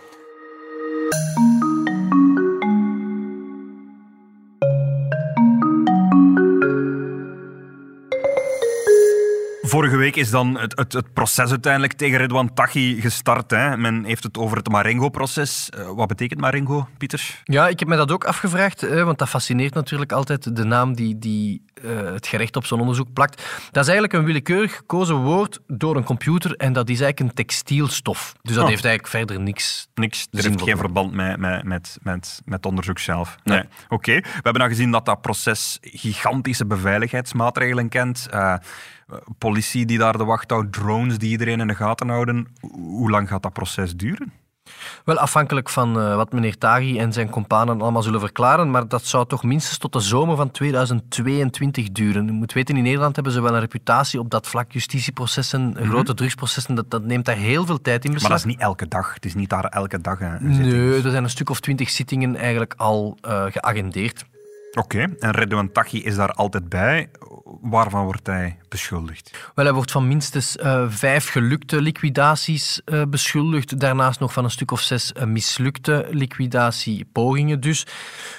Vorige 9.74 9.96
week 9.96 10.16
is 10.16 10.30
dan 10.30 10.58
het, 10.58 10.78
het, 10.78 10.92
het 10.92 11.12
proces 11.12 11.50
uiteindelijk 11.50 11.92
tegen 11.92 12.18
Redouan 12.18 12.54
Taghi 12.54 13.00
gestart. 13.00 13.50
Hè. 13.50 13.76
Men 13.76 14.04
heeft 14.04 14.22
het 14.22 14.38
over 14.38 14.56
het 14.56 14.68
Marengo-proces. 14.68 15.70
Eh, 15.70 15.90
wat 15.94 16.08
betekent 16.08 16.40
Marengo, 16.40 16.88
Pieter? 16.98 17.40
Ja, 17.44 17.68
ik 17.68 17.78
heb 17.78 17.88
me 17.88 17.96
dat 17.96 18.12
ook 18.12 18.24
afgevraagd, 18.24 18.82
eh, 18.82 19.02
want 19.04 19.18
dat 19.18 19.28
fascineert 19.28 19.74
natuurlijk 19.74 20.12
altijd 20.12 20.56
de 20.56 20.64
naam 20.64 20.94
die, 20.94 21.18
die 21.18 21.62
eh, 21.74 22.12
het 22.12 22.26
gerecht 22.26 22.56
op 22.56 22.66
zo'n 22.66 22.80
onderzoek 22.80 23.12
plakt. 23.12 23.36
Dat 23.70 23.82
is 23.82 23.88
eigenlijk 23.88 24.12
een 24.12 24.24
willekeurig 24.24 24.76
gekozen 24.76 25.16
woord 25.16 25.60
door 25.66 25.96
een 25.96 26.04
computer 26.04 26.56
en 26.56 26.72
dat 26.72 26.88
is 26.88 27.00
eigenlijk 27.00 27.30
een 27.30 27.44
textielstof. 27.44 28.34
Dus 28.42 28.54
dat 28.54 28.64
Oh. 28.64 28.70
heeft 28.70 28.84
eigenlijk 28.84 29.14
verder 29.16 29.40
niks. 29.40 29.88
Niks. 29.94 30.20
Er 30.20 30.26
Zinvol. 30.30 30.50
heeft 30.50 30.62
geen 30.62 30.78
verband 30.78 31.12
met, 31.12 31.36
met, 31.38 31.98
met, 32.02 32.40
met, 32.44 32.66
onderzoek 32.66 32.98
zelf. 32.98 33.36
Nee. 33.44 33.62
Oké. 33.88 34.14
We 34.14 34.30
hebben 34.32 34.58
dan 34.58 34.68
gezien 34.68 34.90
dat 34.90 35.04
dat 35.06 35.20
proces 35.20 35.78
gigantische 35.80 36.66
beveiligheidsmaatregelen 36.66 37.88
kent. 37.88 38.26
Eh, 38.30 38.54
politie 39.38 39.86
die 39.86 39.98
daar 39.98 40.18
de 40.18 40.24
wacht 40.24 40.50
houdt, 40.50 40.72
drones 40.72 41.18
die 41.18 41.30
iedereen 41.30 41.60
in 41.60 41.66
de 41.66 41.74
gaten 41.74 42.08
houden. 42.08 42.46
Hoe 42.72 43.10
lang 43.10 43.28
gaat 43.28 43.42
dat 43.42 43.52
proces 43.52 43.96
duren? 43.96 44.32
Wel 45.04 45.18
afhankelijk 45.18 45.68
van 45.68 46.00
eh, 46.00 46.16
wat 46.16 46.32
meneer 46.32 46.58
Taghi 46.58 46.98
en 46.98 47.12
zijn 47.12 47.30
companen 47.30 47.80
allemaal 47.80 48.02
zullen 48.02 48.20
verklaren, 48.20 48.70
maar 48.70 48.88
dat 48.88 49.04
zou 49.04 49.26
toch 49.26 49.42
minstens 49.42 49.78
tot 49.78 49.92
de 49.92 50.00
zomer 50.00 50.36
van 50.36 50.50
2022 50.50 51.92
duren. 51.92 52.26
Je 52.26 52.32
moet 52.32 52.52
weten, 52.52 52.76
in 52.76 52.82
Nederland 52.82 53.14
hebben 53.14 53.32
ze 53.32 53.40
wel 53.40 53.54
een 53.54 53.60
reputatie 53.60 54.20
op 54.20 54.30
dat 54.30 54.46
vlak. 54.46 54.72
Justitieprocessen, 54.72 55.76
grote 55.80 56.14
drugsprocessen, 56.14 56.74
dat, 56.74 56.90
dat 56.90 57.04
neemt 57.04 57.24
daar 57.24 57.36
heel 57.36 57.66
veel 57.66 57.80
tijd 57.80 58.04
in 58.04 58.10
Maar 58.10 58.18
beslag. 58.18 58.38
dat 58.38 58.46
is 58.46 58.52
niet 58.52 58.62
elke 58.62 58.88
dag. 58.88 59.14
Het 59.14 59.24
is 59.24 59.34
niet 59.34 59.50
daar 59.50 59.64
elke 59.64 60.00
dag 60.00 60.18
zitting. 60.18 60.56
Nee, 60.56 61.02
er 61.02 61.10
zijn 61.10 61.24
een 61.24 61.30
stuk 61.30 61.50
of 61.50 61.60
twintig 61.60 61.90
zittingen 61.90 62.36
eigenlijk 62.36 62.74
al 62.76 63.18
eh, 63.20 63.44
geagendeerd. 63.48 64.24
Oké. 64.74 65.14
En 65.18 65.30
Redouan 65.30 65.72
Taghi 65.72 66.04
is 66.04 66.16
daar 66.16 66.32
altijd 66.32 66.68
bij. 66.68 67.10
Waarvan 67.60 68.04
wordt 68.04 68.26
hij 68.26 68.58
beschuldigd? 68.68 69.50
Wel, 69.54 69.64
hij 69.64 69.74
wordt 69.74 69.90
van 69.90 70.08
minstens 70.08 70.56
eh, 70.56 70.84
vijf 70.88 71.28
gelukte 71.28 71.80
liquidaties 71.80 72.80
eh, 72.84 73.02
beschuldigd. 73.08 73.80
Daarnaast 73.80 74.20
nog 74.20 74.32
van 74.32 74.44
een 74.44 74.50
stuk 74.50 74.70
of 74.70 74.80
zes 74.80 75.12
eh, 75.12 75.24
mislukte 75.24 76.06
liquidatiepogingen. 76.10 77.60
Dus 77.60 77.86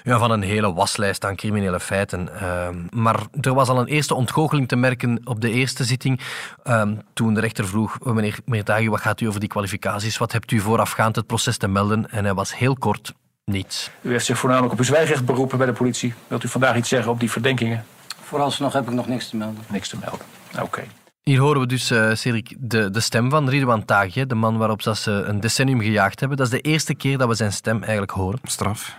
ja, 0.04 0.18
van 0.18 0.32
een 0.32 0.42
hele 0.42 0.74
waslijst 0.74 1.26
aan 1.26 1.36
criminele 1.36 1.80
feiten. 1.80 2.40
Ehm, 2.40 2.76
maar 2.90 3.20
er 3.42 3.54
was 3.54 3.70
al 3.70 3.80
een 3.80 3.88
eerste 3.88 4.14
ontgoocheling 4.16 4.68
te 4.68 4.76
merken 4.76 5.22
op 5.24 5.42
de 5.42 5.50
eerste 5.52 5.84
zitting. 5.84 6.20
ehm, 6.64 6.96
toen 7.14 7.34
de 7.34 7.40
rechter 7.40 7.68
vroeg, 7.68 7.98
"Oh, 8.00 8.14
meneer, 8.14 8.40
meneer 8.46 8.90
wat 8.90 9.02
gaat 9.02 9.22
u 9.22 9.28
over 9.28 9.40
die 9.40 9.50
kwalificaties? 9.50 10.18
Wat 10.18 10.32
hebt 10.32 10.52
u 10.52 10.60
voorafgaand 10.60 11.16
het 11.16 11.28
proces 11.28 11.58
te 11.58 11.68
melden? 11.68 12.12
En 12.12 12.24
hij 12.24 12.34
was 12.34 12.58
heel 12.58 12.76
kort 12.76 13.14
niets. 13.52 13.92
U 14.02 14.12
heeft 14.12 14.26
zich 14.26 14.38
voornamelijk 14.38 14.74
op 14.74 14.80
uw 14.80 14.86
zwijgrecht 14.86 15.26
beroepen 15.26 15.58
bij 15.58 15.68
de 15.68 15.74
politie. 15.74 16.14
Wilt 16.28 16.44
u 16.44 16.48
vandaag 16.48 16.76
iets 16.76 16.90
zeggen 16.90 17.12
op 17.12 17.20
die 17.20 17.32
verdenkingen? 17.32 17.86
Vooralsnog 18.22 18.74
heb 18.74 18.88
ik 18.88 18.94
nog 18.94 19.08
niks 19.08 19.30
te 19.30 19.36
melden. 19.36 19.64
Niks 19.70 19.90
te 19.90 19.98
melden. 20.02 20.26
Oké. 20.62 20.84
Hier 21.22 21.40
horen 21.40 21.62
we 21.62 21.68
dus, 21.68 21.92
eh 21.92 22.14
Cedric, 22.14 22.56
de, 22.60 22.90
de 22.90 23.00
stem 23.00 23.30
van 23.30 23.50
Ridwan 23.50 23.86
Taghi, 23.86 24.26
de 24.26 24.36
man 24.36 24.58
waarop 24.58 24.84
dat 24.84 24.98
ze 24.98 25.12
een 25.12 25.40
decennium 25.40 25.82
gejaagd 25.82 26.20
hebben. 26.20 26.38
Dat 26.38 26.46
is 26.46 26.52
de 26.52 26.62
eerste 26.62 26.96
keer 26.96 27.18
dat 27.18 27.28
we 27.28 27.36
zijn 27.36 27.54
stem 27.54 27.82
eigenlijk 27.82 28.12
horen. 28.12 28.40
Straf. 28.44 28.98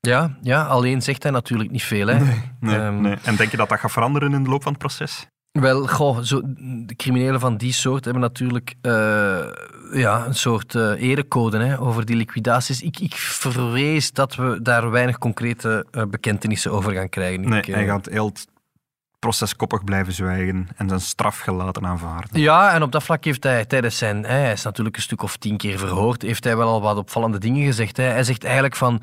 Ja, 0.00 0.36
ja 0.42 0.64
alleen 0.64 1.02
zegt 1.02 1.22
hij 1.22 1.32
natuurlijk 1.32 1.70
niet 1.70 1.82
veel. 1.82 2.06
Hè. 2.06 2.18
Nee, 2.60 2.76
Ehm, 2.76 3.00
nee. 3.00 3.16
En 3.22 3.36
denk 3.36 3.50
je 3.50 3.56
dat 3.56 3.68
dat 3.68 3.78
gaat 3.78 3.92
veranderen 3.92 4.32
in 4.32 4.42
de 4.44 4.50
loop 4.50 4.62
van 4.62 4.72
het 4.72 4.80
proces? 4.80 5.26
Wel, 5.52 5.86
goh, 5.86 6.18
zo, 6.18 6.40
de 6.86 6.94
criminelen 6.96 7.40
van 7.40 7.56
die 7.56 7.72
soort 7.72 8.04
hebben 8.04 8.22
natuurlijk 8.22 8.74
eh, 8.80 9.38
ja, 9.94 10.26
een 10.26 10.34
soort 10.34 10.74
eh, 10.74 11.02
erecode 11.02 11.58
hè, 11.58 11.80
over 11.80 12.04
die 12.04 12.16
liquidaties. 12.16 12.82
Ik, 12.82 12.98
ik 13.00 13.14
vrees 13.14 14.12
dat 14.12 14.34
we 14.34 14.58
daar 14.62 14.90
weinig 14.90 15.18
concrete 15.18 15.86
eh, 15.90 16.02
bekentenissen 16.02 16.72
over 16.72 16.92
gaan 16.92 17.08
krijgen. 17.08 17.48
Nee, 17.48 17.58
Ik, 17.58 17.68
eh, 17.68 17.74
hij 17.74 17.86
gaat 17.86 18.06
heel 18.06 18.26
het 18.26 18.46
proces 19.18 19.56
koppig 19.56 19.84
blijven 19.84 20.12
zwijgen 20.12 20.68
en 20.76 20.88
zijn 20.88 21.00
straf 21.00 21.38
gelaten 21.38 21.86
aanvaarden. 21.86 22.40
Ja, 22.40 22.72
en 22.72 22.82
op 22.82 22.92
dat 22.92 23.02
vlak 23.02 23.24
heeft 23.24 23.42
hij 23.42 23.64
tijdens 23.64 23.98
zijn... 23.98 24.24
hè, 24.24 24.36
Hij 24.38 24.52
is 24.52 24.62
natuurlijk 24.62 24.96
een 24.96 25.02
stuk 25.02 25.22
of 25.22 25.36
tien 25.36 25.56
keer 25.56 25.78
verhoord. 25.78 26.22
Heeft 26.22 26.44
hij 26.44 26.56
wel 26.56 26.68
al 26.68 26.80
wat 26.80 26.96
opvallende 26.96 27.38
dingen 27.38 27.64
gezegd. 27.64 27.96
Hè. 27.96 28.04
Hij 28.04 28.24
zegt 28.24 28.44
eigenlijk 28.44 28.76
van... 28.76 29.02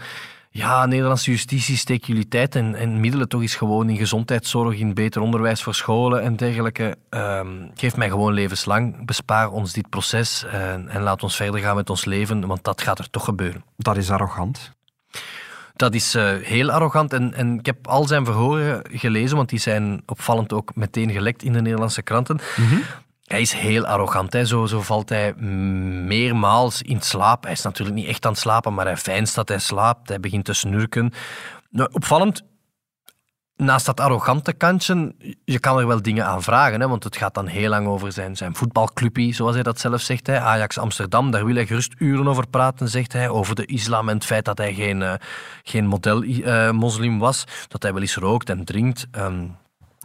Ja, 0.54 0.86
Nederlandse 0.86 1.32
justitie, 1.32 1.78
steek 1.78 2.06
jullie 2.06 2.28
tijd 2.28 2.56
en, 2.56 2.76
en 2.76 3.00
middelen 3.00 3.30
toch 3.30 3.42
eens 3.42 3.56
gewoon 3.56 3.90
in 3.90 3.98
gezondheidszorg, 3.98 4.80
in 4.80 4.94
beter 4.94 5.22
onderwijs 5.22 5.64
voor 5.64 5.76
scholen 5.76 6.22
en 6.22 6.36
dergelijke. 6.36 6.98
Ehm, 7.10 7.48
geef 7.76 7.96
mij 7.96 8.10
gewoon 8.10 8.34
levenslang. 8.34 9.06
Bespaar 9.06 9.52
ons 9.52 9.74
dit 9.74 9.90
proces 9.90 10.46
en, 10.46 10.90
en 10.90 11.02
laat 11.02 11.24
ons 11.24 11.36
verder 11.36 11.60
gaan 11.60 11.76
met 11.76 11.90
ons 11.90 12.06
leven, 12.06 12.48
want 12.48 12.64
dat 12.64 12.82
gaat 12.82 13.00
er 13.00 13.10
toch 13.10 13.24
gebeuren. 13.24 13.64
Dat 13.78 13.98
is 13.98 14.12
arrogant. 14.12 14.72
Dat 15.76 15.94
is 15.94 16.16
eh, 16.16 16.34
heel 16.42 16.72
arrogant. 16.72 17.14
En, 17.14 17.34
en 17.34 17.60
ik 17.60 17.66
heb 17.66 17.88
al 17.88 18.08
zijn 18.08 18.26
verhoren 18.26 18.82
gelezen, 18.92 19.38
want 19.38 19.50
die 19.50 19.60
zijn 19.60 20.02
opvallend 20.06 20.54
ook 20.54 20.76
meteen 20.76 21.12
gelekt 21.12 21.44
in 21.44 21.54
de 21.54 21.62
Nederlandse 21.62 22.02
kranten. 22.02 22.40
Hij 23.32 23.42
is 23.42 23.54
heel 23.54 23.86
arrogant. 23.86 24.34
Hè. 24.34 24.46
Zo, 24.46 24.66
zo 24.66 24.82
valt 24.82 25.10
hij 25.10 25.34
meermaals 25.34 26.82
in 26.82 27.02
slaap. 27.02 27.44
Hij 27.44 27.52
is 27.52 27.62
natuurlijk 27.62 27.98
niet 27.98 28.08
echt 28.08 28.26
aan 28.26 28.32
het 28.32 28.42
slapen, 28.42 28.74
maar 28.74 28.86
hij 28.86 28.98
fijnst 28.98 29.36
dat 29.36 29.48
hij 29.48 29.60
slaapt. 29.60 30.10
Hij 30.10 30.20
begint 30.20 30.46
te 30.46 30.54
snurken. 30.54 31.14
Nou, 31.70 31.90
opvallend, 31.92 32.42
naast 33.56 33.86
dat 33.86 34.00
arrogante 34.00 34.54
kantje, 34.54 35.16
je 35.44 35.60
kan 35.60 35.80
er 35.80 35.88
wel 35.88 36.02
dingen 36.02 36.26
aan 36.26 36.44
vragen. 36.44 36.82
Hè, 36.82 36.88
want 36.88 37.04
het 37.04 37.18
gaat 37.18 37.34
dan 37.34 37.48
heel 37.48 37.70
lang 37.70 37.88
over 37.88 38.12
zijn, 38.12 38.36
zijn 38.36 38.56
voetbalclubje, 38.56 39.34
zoals 39.34 39.54
hij 39.54 39.64
dat 39.64 39.80
zelf 39.80 40.02
zegt. 40.02 40.28
Hè, 40.28 40.40
Ajax 40.40 40.78
Amsterdam, 40.78 41.32
daar 41.32 41.46
wil 41.46 41.56
hij 41.56 41.66
gerust 41.66 41.94
uren 41.98 42.28
over 42.28 42.48
praten, 42.48 42.90
zegt 42.90 43.14
hij. 43.14 43.30
Over 43.30 43.56
de 43.56 43.66
islam 43.66 44.10
en 44.10 44.16
het 44.16 44.26
feit 44.26 44.46
dat 44.46 44.58
hij 44.58 44.74
geen, 44.74 45.02
eh, 45.02 45.14
geen 45.64 45.86
model-moslim 45.86 47.20
was. 47.20 47.44
Dat 47.68 47.84
hij 47.84 47.94
wel 47.94 48.02
eens 48.02 48.16
rookt 48.16 48.50
en 48.50 48.66
drinkt. 48.66 49.08
Ehm, 49.12 49.46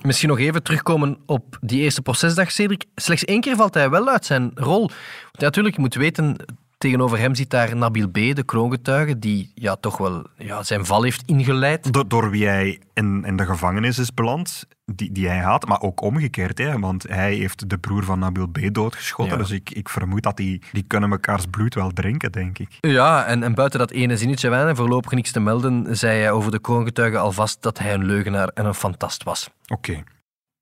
Misschien 0.02 0.28
nog 0.28 0.38
even 0.38 0.62
terugkomen 0.62 1.18
op 1.26 1.58
die 1.60 1.80
eerste 1.80 2.02
procesdag, 2.02 2.52
Cedric. 2.52 2.84
Slechts 2.94 3.24
één 3.24 3.40
keer 3.40 3.56
valt 3.56 3.74
hij 3.74 3.90
wel 3.90 4.08
uit 4.08 4.24
zijn 4.24 4.50
rol. 4.54 4.80
Want 5.22 5.38
natuurlijk, 5.38 5.74
je 5.74 5.80
moet 5.80 5.94
weten, 5.94 6.36
Tegenover 6.86 7.18
hem 7.18 7.34
zit 7.34 7.50
daar 7.50 7.76
Nabil 7.76 8.08
B., 8.08 8.14
de 8.14 8.42
kroongetuige, 8.44 9.18
die 9.18 9.52
ja, 9.54 9.76
toch 9.76 9.96
wel 9.96 10.26
ja, 10.36 10.62
zijn 10.62 10.86
val 10.86 11.02
heeft 11.02 11.22
ingeleid. 11.26 11.92
Door, 11.92 12.08
door 12.08 12.30
wie 12.30 12.46
hij 12.46 12.80
in, 12.94 13.24
in 13.24 13.36
de 13.36 13.46
gevangenis 13.46 13.98
is 13.98 14.14
beland, 14.14 14.64
die, 14.84 15.12
die 15.12 15.28
hij 15.28 15.38
haat, 15.38 15.66
maar 15.66 15.80
ook 15.80 16.00
omgekeerd. 16.00 16.58
Hè, 16.58 16.78
want 16.78 17.02
hij 17.02 17.34
heeft 17.34 17.70
de 17.70 17.78
broer 17.78 18.04
van 18.04 18.18
Nabil 18.18 18.46
B. 18.46 18.58
doodgeschotten. 18.72 19.36
Ja. 19.36 19.42
Dus 19.42 19.50
ik, 19.52 19.70
ik 19.70 19.88
vermoed 19.88 20.22
dat 20.22 20.36
die, 20.36 20.62
die 20.72 20.82
kunnen 20.82 21.08
mekaars 21.08 21.46
bloed 21.50 21.74
wel 21.74 21.90
drinken, 21.90 22.32
denk 22.32 22.58
ik. 22.58 22.78
Ja, 22.80 23.24
en, 23.24 23.42
en 23.42 23.54
buiten 23.54 23.78
dat 23.78 23.90
ene 23.90 24.16
zinnetje 24.16 24.48
van 24.48 24.58
en 24.58 24.76
voorlopig 24.76 25.12
niks 25.12 25.32
te 25.32 25.40
melden, 25.40 25.96
zei 25.96 26.18
hij 26.18 26.30
over 26.30 26.50
de 26.50 26.60
kroongetuige 26.60 27.18
alvast 27.18 27.62
dat 27.62 27.78
hij 27.78 27.94
een 27.94 28.04
leugenaar 28.04 28.48
en 28.48 28.66
een 28.66 28.74
fantast 28.74 29.22
was. 29.22 29.50
Oké. 29.66 30.02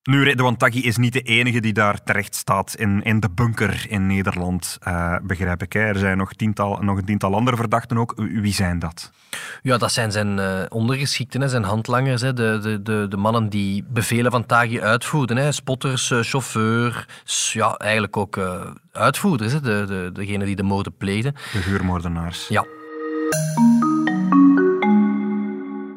Nu, 0.05 0.25
Redouan 0.25 0.57
Taghi 0.57 0.83
is 0.83 0.97
niet 0.97 1.13
de 1.13 1.21
enige 1.21 1.61
die 1.61 1.73
daar 1.73 2.03
terecht 2.03 2.35
staat 2.35 2.75
in, 2.75 3.03
in 3.03 3.21
de 3.21 3.31
bunker 3.31 3.87
in 3.89 4.07
Nederland, 4.07 4.79
eh, 4.81 5.17
begrijp 5.23 5.63
ik. 5.63 5.73
Hè. 5.73 5.81
Er 5.81 5.99
zijn 5.99 6.17
nog, 6.17 6.33
tiental, 6.33 6.79
nog 6.81 6.99
een 6.99 7.05
tiental 7.05 7.35
andere 7.35 7.57
verdachten 7.57 7.99
ook. 7.99 8.15
Wie 8.17 8.53
zijn 8.53 8.79
dat? 8.79 9.13
Ja, 9.63 9.79
dat 9.79 9.93
zijn 9.93 10.13
zijn 10.13 10.39
eh, 10.39 10.63
ondergeschikten, 10.69 11.41
hè, 11.41 11.49
zijn 11.49 11.63
handlangers, 11.63 12.21
hè, 12.21 12.33
de, 12.33 12.59
de, 12.63 12.83
de, 12.83 13.07
de 13.09 13.17
mannen 13.17 13.49
die 13.49 13.85
bevelen 13.89 14.31
van 14.31 14.47
Taghi 14.47 14.81
uitvoerden. 14.81 15.37
Hè, 15.37 15.53
spotters, 15.53 16.11
eh, 16.11 16.19
chauffeur, 16.23 17.07
ja, 17.53 17.75
eigenlijk 17.75 18.17
ook 18.17 18.41
uitvoerders, 18.93 19.53
hè, 19.53 19.61
de, 19.61 19.85
de, 19.87 20.11
degene 20.13 20.45
die 20.45 20.57
de 20.57 20.63
moorden 20.63 20.97
pleegden. 20.97 21.35
De 21.53 21.59
huurmoordenaars. 21.59 22.49
Ja. 22.49 22.65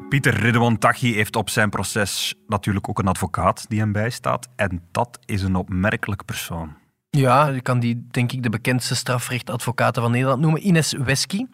Pieter 0.08 0.34
Ridwan 0.34 0.78
Taghi 0.78 1.14
heeft 1.14 1.36
op 1.36 1.50
zijn 1.50 1.70
proces 1.70 2.34
natuurlijk 2.46 2.88
ook 2.88 2.98
een 2.98 3.06
advocaat 3.06 3.64
die 3.68 3.78
hem 3.78 3.92
bijstaat. 3.92 4.48
En 4.56 4.82
dat 4.90 5.18
is 5.24 5.42
een 5.42 5.54
opmerkelijk 5.54 6.24
persoon. 6.24 6.76
Ja, 7.10 7.48
je 7.48 7.60
kan 7.60 7.80
die 7.80 8.06
denk 8.10 8.32
ik 8.32 8.42
de 8.42 8.50
bekendste 8.50 8.96
strafrechtadvocaten 8.96 10.02
van 10.02 10.10
Nederland 10.10 10.40
noemen. 10.40 10.66
Ines 10.66 10.92
Wesky. 10.92 11.46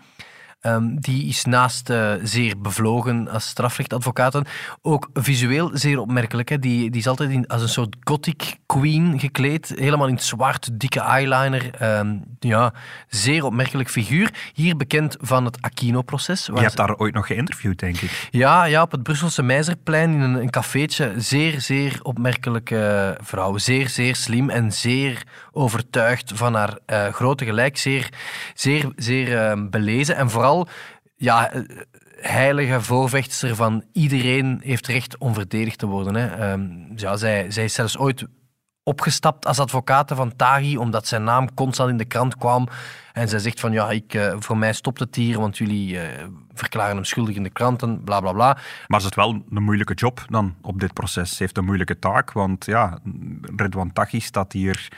Ehm, 0.65 0.97
die 0.97 1.27
is 1.29 1.45
naast 1.45 1.91
eh, 1.91 2.13
zeer 2.23 2.55
bevlogen 2.61 3.29
als 3.29 3.47
strafrechtadvocaat 3.49 4.39
ook 4.83 5.11
visueel 5.15 5.71
zeer 5.73 5.99
opmerkelijk. 5.99 6.49
Hè. 6.49 6.59
Die, 6.59 6.91
die 6.91 7.01
is 7.01 7.07
altijd 7.07 7.31
in, 7.31 7.47
als 7.47 7.63
een 7.63 7.69
soort 7.69 7.97
gothic 8.01 8.57
queen 8.67 9.19
gekleed. 9.21 9.73
Helemaal 9.77 10.07
in 10.09 10.15
het 10.15 10.23
zwart, 10.25 10.69
dikke 10.73 11.01
eyeliner. 11.01 11.75
Ehm, 11.75 12.17
ja, 12.39 12.73
zeer 13.09 13.45
opmerkelijk 13.45 13.91
figuur. 13.91 14.31
Hier 14.55 14.77
bekend 14.77 15.17
van 15.21 15.45
het 15.45 15.59
Aquino-proces. 15.61 16.47
Je 16.47 16.53
hebt 16.59 16.71
ze- 16.71 16.77
daar 16.77 16.97
ooit 16.97 17.15
nog 17.15 17.27
geïnterviewd, 17.27 17.79
denk 17.79 17.97
ik. 18.01 18.29
ja, 18.31 18.65
ja, 18.65 18.83
op 18.83 18.91
het 18.93 19.03
Brusselse 19.03 19.43
Meizerplein 19.43 20.13
in 20.13 20.21
een, 20.21 20.35
een 20.35 20.51
cafeetje. 20.51 21.13
Zeer, 21.17 21.61
zeer 21.61 21.99
opmerkelijke 22.03 23.17
vrouw. 23.23 23.59
Zeer, 23.59 23.89
zeer 23.89 24.17
slim 24.17 24.51
en 24.51 24.73
zeer 24.73 25.23
overtuigd 25.55 26.33
van 26.35 26.55
haar 26.55 26.79
eh, 26.87 27.09
grote 27.09 27.45
gelijk. 27.45 27.77
Zeer, 27.77 28.09
zeer, 28.55 28.93
zeer 28.97 29.39
eh, 29.39 29.63
belezen. 29.71 30.17
En 30.17 30.31
vooral, 30.31 30.69
ja, 31.17 31.51
eh, 31.51 31.63
heilige 32.21 32.81
voorvechtster 32.81 33.55
van 33.55 33.85
iedereen 33.93 34.61
heeft 34.63 34.87
recht 34.87 35.19
om 35.19 35.35
verdedigd 35.35 35.79
te 35.79 35.87
worden. 35.87 36.15
Hè. 36.15 36.27
Ehm, 36.27 36.63
ja, 36.97 37.17
zij, 37.17 37.51
zij 37.51 37.65
is 37.65 37.75
zelfs 37.75 37.99
ooit 37.99 38.27
opgestapt 38.83 39.47
als 39.47 39.59
advocaat 39.59 40.13
van 40.15 40.37
Taghi, 40.37 40.77
omdat 40.77 41.07
zijn 41.07 41.25
naam 41.25 41.55
constant 41.55 41.91
in 41.91 41.97
de 41.97 42.05
krant 42.05 42.37
kwam. 42.37 42.69
En 43.13 43.29
zij 43.29 43.39
zegt 43.39 43.61
van, 43.61 43.73
ja, 43.73 43.91
ik, 43.91 44.15
eh, 44.15 44.35
voor 44.39 44.59
mij 44.59 44.73
stopt 44.73 45.01
het 45.01 45.15
hier, 45.15 45.39
want 45.39 45.59
jullie 45.59 45.99
verklaren 46.53 46.95
hem 46.95 47.05
schuldig 47.05 47.37
in 47.37 47.43
de 47.43 47.51
kranten, 47.51 48.05
bla 48.05 48.21
bla 48.21 48.33
bla. 48.33 48.59
Maar 48.87 49.01
ze 49.01 49.05
heeft 49.05 49.15
wel 49.15 49.43
een 49.51 49.63
moeilijke 49.63 49.95
job 49.95 50.25
dan 50.29 50.55
op 50.63 50.81
dit 50.81 50.93
proces. 50.93 51.37
Ze 51.37 51.43
heeft 51.43 51.57
een 51.57 51.65
moeilijke 51.65 51.99
taak, 51.99 52.33
want 52.33 52.65
ja, 52.65 52.99
Redouan 53.57 53.93
Taghi 53.93 54.21
staat 54.21 54.53
hier 54.53 54.89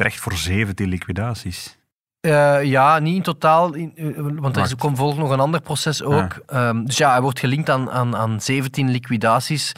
terecht 0.00 0.20
voor 0.20 0.32
17 0.36 0.88
liquidaties. 0.88 1.78
Eh, 2.20 2.62
ja, 2.62 2.98
niet 2.98 3.16
in 3.16 3.22
totaal, 3.22 3.74
in- 3.74 3.92
eh, 3.96 4.06
want 4.16 4.56
er 4.56 4.62
is- 4.62 4.74
komt 4.74 4.96
volgt 4.98 5.18
nog 5.18 5.30
een 5.30 5.40
ander 5.40 5.60
proces 5.60 6.02
ook. 6.02 6.42
Ehm, 6.46 6.84
dus 6.84 6.96
ja, 6.96 7.10
hij 7.10 7.20
wordt 7.20 7.38
gelinkt 7.38 7.70
aan, 7.70 7.90
aan, 7.90 8.16
aan 8.16 8.40
17 8.40 8.90
liquidaties. 8.90 9.72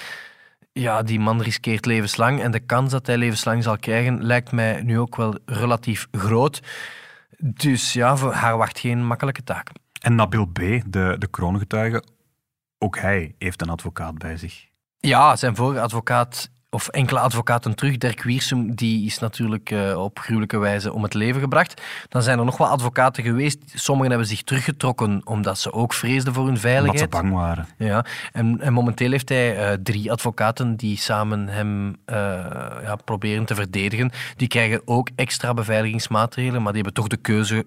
Ja, 0.73 1.03
die 1.03 1.21
man 1.21 1.43
riskeert 1.43 1.87
levenslang 1.87 2.41
en 2.43 2.51
de 2.51 2.61
kans 2.61 2.91
dat 2.91 3.07
hij 3.07 3.17
levenslang 3.17 3.63
zal 3.63 3.77
krijgen 3.77 4.25
lijkt 4.25 4.53
mij 4.53 4.83
nu 4.83 4.99
ook 4.99 5.17
wel 5.17 5.39
relatief 5.47 6.07
groot. 6.11 6.61
Dus 7.39 7.93
ja, 7.93 8.17
voor 8.17 8.33
haar 8.33 8.57
wacht 8.57 8.79
geen 8.79 9.07
makkelijke 9.07 9.43
taak. 9.45 9.69
En 10.01 10.15
Nabil 10.15 10.47
B., 10.47 10.59
de, 10.87 11.15
de 11.19 11.27
kroongetuige, 11.31 12.03
ook 12.79 12.99
hij 12.99 13.35
heeft 13.39 13.63
een 13.63 13.71
advocaat 13.71 14.19
bij 14.19 14.37
zich. 14.37 14.67
Ja, 14.99 15.37
zijn 15.37 15.57
vorige 15.57 15.81
advocaat, 15.81 16.51
of 16.75 16.89
enkele 16.89 17.21
advocaten 17.21 17.75
terug, 17.75 17.99
Dirk 17.99 18.23
Wiersum, 18.23 18.75
die 18.75 19.07
is 19.07 19.19
natuurlijk 19.19 19.71
eh, 19.71 20.03
op 20.03 20.19
gruwelijke 20.19 20.59
wijze 20.59 20.93
om 20.93 21.03
het 21.03 21.15
leven 21.15 21.41
gebracht. 21.41 21.83
Dan 22.09 22.23
zijn 22.23 22.39
er 22.39 22.45
nog 22.45 22.57
wel 22.57 22.67
advocaten 22.67 23.23
geweest. 23.23 23.59
Sommigen 23.75 24.11
hebben 24.11 24.29
zich 24.29 24.43
teruggetrokken 24.43 25.21
omdat 25.25 25.59
ze 25.59 25.73
ook 25.73 25.93
vreesden 25.93 26.33
voor 26.33 26.43
hun 26.43 26.55
Omdat 26.55 26.71
veiligheid. 26.71 27.01
ze 27.01 27.09
bang 27.09 27.33
waren. 27.33 27.67
Ja, 27.79 28.05
en, 28.33 28.61
en 28.61 28.73
momenteel 28.73 29.11
heeft 29.11 29.29
hij 29.29 29.57
eh, 29.57 29.79
drie 29.83 30.13
advocaten 30.13 30.77
die 30.77 30.97
samen 30.97 31.49
hem 31.49 31.97
eh, 32.05 32.17
ja, 32.83 32.97
proberen 33.05 33.45
te 33.45 33.55
verdedigen. 33.55 34.11
Die 34.37 34.49
krijgen 34.49 34.83
ook 34.85 35.09
extra 35.15 35.55
beveiligingsmaatregelen, 35.55 36.63
maar 36.63 36.73
die 36.73 36.83
hebben 36.83 37.03
toch 37.03 37.09
de 37.09 37.17
keuze 37.17 37.67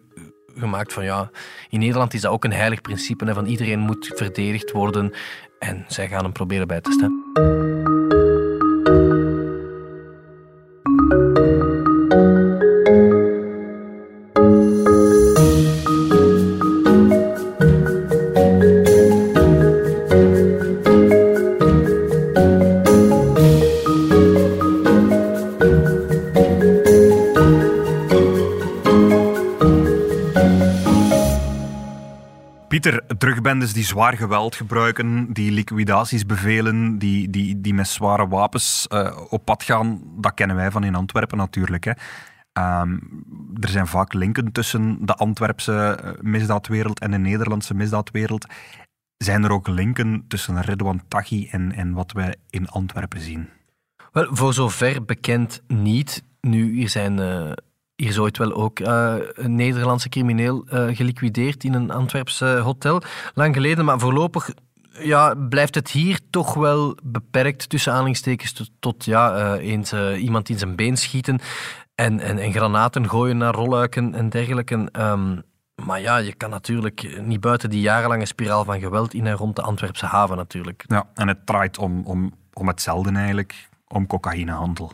gemaakt 0.57 0.93
van 0.93 1.03
ja, 1.03 1.29
in 1.69 1.79
Nederland 1.79 2.13
is 2.13 2.21
dat 2.21 2.31
ook 2.31 2.43
een 2.43 2.53
heilig 2.53 2.81
principe 2.81 3.25
hè, 3.25 3.33
van 3.33 3.45
iedereen 3.45 3.79
moet 3.79 4.11
verdedigd 4.15 4.71
worden 4.71 5.11
en 5.59 5.85
zij 5.87 6.07
gaan 6.07 6.23
hem 6.23 6.31
proberen 6.31 6.67
bij 6.67 6.81
te 6.81 6.91
staan. 6.91 7.85
Drugbendes 33.45 33.73
die 33.73 33.86
zwaar 33.86 34.17
geweld 34.17 34.55
gebruiken, 34.55 35.34
die 35.34 35.51
liquidaties 35.51 36.25
bevelen, 36.25 36.97
die, 36.97 37.29
die, 37.29 37.62
die 37.62 37.73
met 37.73 37.88
zware 37.88 38.27
wapens 38.27 38.88
eh, 38.88 39.17
op 39.29 39.45
pad 39.45 39.63
gaan, 39.63 40.01
dat 40.17 40.34
kennen 40.34 40.55
wij 40.55 40.71
van 40.71 40.84
in 40.84 40.95
Antwerpen 40.95 41.38
natuurlijk. 41.38 41.84
Hè. 41.84 41.91
Ehm, 42.53 42.97
er 43.60 43.69
zijn 43.69 43.88
vaak 43.88 44.13
linken 44.13 44.51
tussen 44.51 44.97
de 45.01 45.13
Antwerpse 45.13 45.73
eh, 45.73 46.12
misdaadwereld 46.21 46.99
en 46.99 47.12
de 47.12 47.17
Nederlandse 47.17 47.73
misdaadwereld. 47.73 48.45
Zijn 49.17 49.43
er 49.43 49.51
ook 49.51 49.67
linken 49.67 50.25
tussen 50.27 50.62
Redouan 50.62 51.01
Taghi 51.08 51.47
en, 51.51 51.71
en 51.71 51.93
wat 51.93 52.12
wij 52.12 52.36
in 52.49 52.67
Antwerpen 52.69 53.21
zien? 53.21 53.49
Wel, 54.12 54.27
voor 54.29 54.53
zover 54.53 55.05
bekend 55.05 55.62
niet. 55.67 56.23
Nu, 56.41 56.73
hier 56.73 56.89
zijn... 56.89 57.19
eh, 57.19 57.51
hier 57.95 58.10
is 58.10 58.17
ooit 58.17 58.38
wel 58.38 58.53
ook 58.53 58.79
eh, 58.79 59.15
een 59.34 59.55
Nederlandse 59.55 60.10
crimineel 60.10 60.65
eh, 60.67 60.95
geliquideerd 60.95 61.63
in 61.63 61.73
een 61.73 61.91
Antwerpse 61.91 62.45
hotel. 62.45 63.01
Lang 63.34 63.55
geleden, 63.55 63.86
maar 63.86 63.99
voorlopig 63.99 64.49
ja, 64.99 65.36
blijft 65.36 65.75
het 65.75 65.91
hier 65.91 66.19
toch 66.29 66.53
wel 66.53 66.97
beperkt, 67.03 67.69
tussen 67.69 67.91
aanhalingstekens, 67.91 68.51
tot, 68.51 68.69
tot 68.79 69.05
ja, 69.05 69.36
eh, 69.36 69.69
eens 69.69 69.93
iemand 70.17 70.49
in 70.49 70.58
zijn 70.58 70.75
been 70.75 70.97
schieten 70.97 71.39
en, 71.95 72.19
en, 72.19 72.38
en 72.38 72.51
granaten 72.51 73.10
gooien 73.10 73.38
naar 73.38 73.53
rolluiken 73.53 74.13
en 74.13 74.29
dergelijke. 74.29 74.89
Ehm, 74.91 75.39
maar 75.86 76.01
ja, 76.01 76.17
je 76.17 76.34
kan 76.34 76.49
natuurlijk 76.49 77.21
niet 77.21 77.41
buiten 77.41 77.69
die 77.69 77.81
jarenlange 77.81 78.25
spiraal 78.25 78.63
van 78.63 78.79
geweld 78.79 79.13
in 79.13 79.27
en 79.27 79.36
rond 79.36 79.55
de 79.55 79.62
Antwerpse 79.62 80.05
haven 80.05 80.38
natuurlijk. 80.38 80.84
Ja, 80.88 81.08
en 81.13 81.27
het 81.27 81.45
draait 81.45 81.77
om, 81.77 82.01
om, 82.05 82.34
om 82.53 82.67
hetzelfde 82.67 83.12
eigenlijk, 83.12 83.69
om 83.88 84.08
cocaïnehandel. 84.08 84.91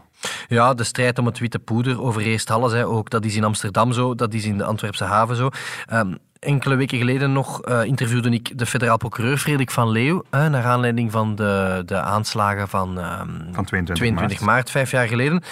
Ja, 0.48 0.74
de 0.74 0.84
strijd 0.84 1.20
om 1.20 1.26
het 1.26 1.40
witte 1.40 1.60
poeder 1.60 2.02
overheerst 2.02 2.52
alles. 2.52 2.72
Hè. 2.72 2.88
Ook 2.88 3.10
dat 3.10 3.26
is 3.26 3.36
in 3.36 3.44
Amsterdam 3.44 3.92
zo, 3.92 4.16
dat 4.16 4.34
is 4.34 4.46
in 4.46 4.58
de 4.58 4.64
Antwerpse 4.64 5.04
haven 5.04 5.36
zo. 5.36 5.50
Ehm, 5.86 6.14
enkele 6.40 6.76
weken 6.76 6.98
geleden 6.98 7.32
nog 7.32 7.62
eh, 7.62 7.84
interviewde 7.84 8.30
ik 8.30 8.58
de 8.58 8.66
federaal 8.66 8.98
procureur 8.98 9.38
Frederik 9.38 9.72
van 9.72 9.90
Leeuw, 9.90 10.24
hè, 10.30 10.50
naar 10.50 10.64
aanleiding 10.66 11.12
van 11.12 11.36
de, 11.36 11.84
de 11.86 12.02
aanslagen 12.02 12.68
van, 12.68 13.00
ehm, 13.00 13.30
Van 13.52 13.66
22 13.66 13.96
22 13.96 14.40
maart. 14.40 14.42
maart, 14.42 14.72
vijf 14.72 14.92
jaar 14.92 15.08
geleden. 15.08 15.44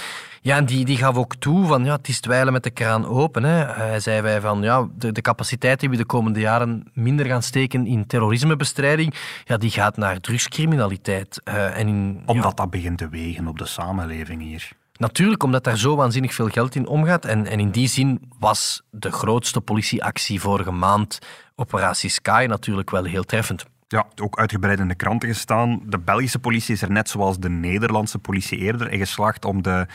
Ja, 0.42 0.56
en 0.56 0.66
die, 0.66 0.86
die 0.86 0.98
gaf 0.98 1.16
ook 1.16 1.36
toe 1.36 1.66
van 1.66 1.86
ja, 1.86 1.96
het 1.96 2.08
is 2.08 2.20
dweilen 2.20 2.54
met 2.54 2.64
de 2.64 2.70
kraan 2.70 3.06
open. 3.06 3.44
Hè. 3.44 3.66
Hij 3.66 4.00
zei 4.00 4.22
wij 4.22 4.42
van 4.42 4.62
ja, 4.62 4.88
de, 4.98 5.12
de 5.12 5.22
capaciteit 5.22 5.80
die 5.80 5.90
we 5.90 5.98
de 5.98 6.06
komende 6.06 6.40
jaren 6.40 6.92
minder 6.94 7.26
gaan 7.26 7.44
steken 7.44 7.88
in 7.88 8.08
terrorismebestrijding, 8.08 9.14
ja, 9.46 9.58
die 9.58 9.70
gaat 9.70 9.98
naar 9.98 10.20
drugscriminaliteit. 10.20 11.42
Eh, 11.44 11.78
en 11.78 11.88
in, 11.88 12.14
ja, 12.26 12.34
Omdat 12.34 12.58
dat 12.58 12.70
begint 12.70 12.98
te 12.98 13.10
wegen 13.10 13.48
op 13.48 13.58
de 13.58 13.66
samenleving 13.66 14.42
hier. 14.42 14.72
Natuurlijk, 14.94 15.44
omdat 15.44 15.64
daar 15.64 15.78
zo 15.78 15.96
waanzinnig 15.96 16.34
veel 16.34 16.50
geld 16.50 16.76
in 16.76 16.88
omgaat. 16.88 17.26
En, 17.26 17.48
en 17.48 17.60
in 17.60 17.72
die 17.72 17.88
zin 17.88 18.32
was 18.40 18.82
de 18.90 19.12
grootste 19.12 19.62
politieactie 19.62 20.40
vorige 20.40 20.72
maand, 20.72 21.20
Operatie 21.56 22.10
Sky, 22.10 22.46
natuurlijk 22.50 22.90
wel 22.90 23.04
heel 23.04 23.24
treffend. 23.24 23.66
Ja, 23.88 24.06
ook 24.22 24.40
uitgebreid 24.40 24.80
in 24.80 24.88
de 24.88 24.96
kranten 24.96 25.30
gestaan. 25.30 25.82
De 25.86 26.00
Belgische 26.00 26.40
politie 26.40 26.74
is 26.74 26.82
er 26.82 26.92
net 26.92 27.10
zoals 27.10 27.40
de 27.40 27.50
Nederlandse 27.50 28.20
politie 28.20 28.58
eerder 28.58 28.92
in 28.92 29.00
geslaagd 29.00 29.46
om 29.46 29.62
de 29.62 29.86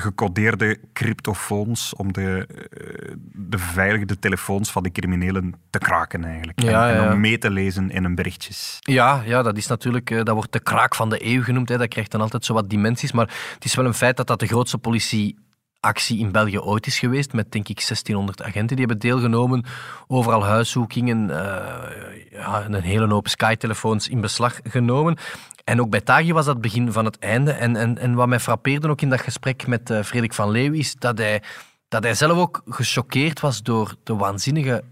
gecodeerde 0.00 0.78
cryptofoons, 0.92 1.94
om 1.94 2.12
de, 2.12 2.46
eh, 2.46 3.14
beveiligde 3.32 4.18
telefoons 4.18 4.72
van 4.72 4.82
de 4.82 4.92
criminelen 4.92 5.54
te 5.70 5.78
kraken 5.78 6.24
eigenlijk. 6.24 6.62
Ja, 6.62 6.90
en, 6.90 7.12
om 7.12 7.20
mee 7.20 7.38
te 7.38 7.50
lezen 7.50 7.90
in 7.90 8.02
hun 8.02 8.14
berichtjes. 8.14 8.78
Ja, 8.80 9.22
ja, 9.24 9.42
dat 9.42 9.56
is 9.56 9.66
natuurlijk, 9.66 10.10
eh, 10.10 10.22
dat 10.22 10.34
wordt 10.34 10.52
de 10.52 10.60
kraak 10.60 10.94
van 10.94 11.10
de 11.10 11.26
eeuw 11.26 11.42
genoemd. 11.42 11.68
Hè. 11.68 11.78
Dat 11.78 11.88
krijgt 11.88 12.10
dan 12.10 12.20
altijd 12.20 12.44
zo 12.44 12.54
wat 12.54 12.70
dimensies. 12.70 13.12
Maar 13.12 13.30
het 13.54 13.64
is 13.64 13.74
wel 13.74 13.84
een 13.84 13.94
feit 13.94 14.16
dat 14.16 14.26
dat 14.26 14.40
de 14.40 14.46
grootste 14.46 14.78
politieactie 14.78 16.18
in 16.18 16.32
België 16.32 16.58
ooit 16.58 16.86
is 16.86 16.98
geweest. 16.98 17.32
Met 17.32 17.52
denk 17.52 17.68
ik 17.68 17.86
1600 17.86 18.42
agenten 18.42 18.76
die 18.76 18.86
hebben 18.86 18.98
deelgenomen. 18.98 19.64
Overal 20.06 20.44
huiszoekingen, 20.44 21.30
eh, 21.30 22.30
ja, 22.30 22.64
een 22.64 22.82
hele 22.82 23.08
hoop 23.08 23.28
Sky-telefoons 23.28 24.08
in 24.08 24.20
beslag 24.20 24.60
genomen. 24.62 25.18
En 25.66 25.80
ook 25.80 25.90
bij 25.90 26.00
Tagi 26.00 26.32
was 26.32 26.44
dat 26.44 26.54
het 26.54 26.62
begin 26.62 26.92
van 26.92 27.04
het 27.04 27.18
einde. 27.18 27.52
En, 27.52 27.76
en, 27.76 27.98
en 27.98 28.14
wat 28.14 28.28
mij 28.28 28.40
frappeerde 28.40 28.88
ook 28.88 29.00
in 29.00 29.08
dat 29.08 29.20
gesprek 29.20 29.66
met 29.66 29.90
eh, 29.90 30.02
Frederik 30.02 30.34
van 30.34 30.50
Leeuw 30.50 30.72
is 30.72 30.94
dat 30.98 31.18
hij, 31.18 31.42
dat 31.88 32.02
hij 32.02 32.14
zelf 32.14 32.38
ook 32.38 32.62
gechoqueerd 32.68 33.40
was 33.40 33.62
door 33.62 33.94
de 34.02 34.16
waanzinnige 34.16 34.82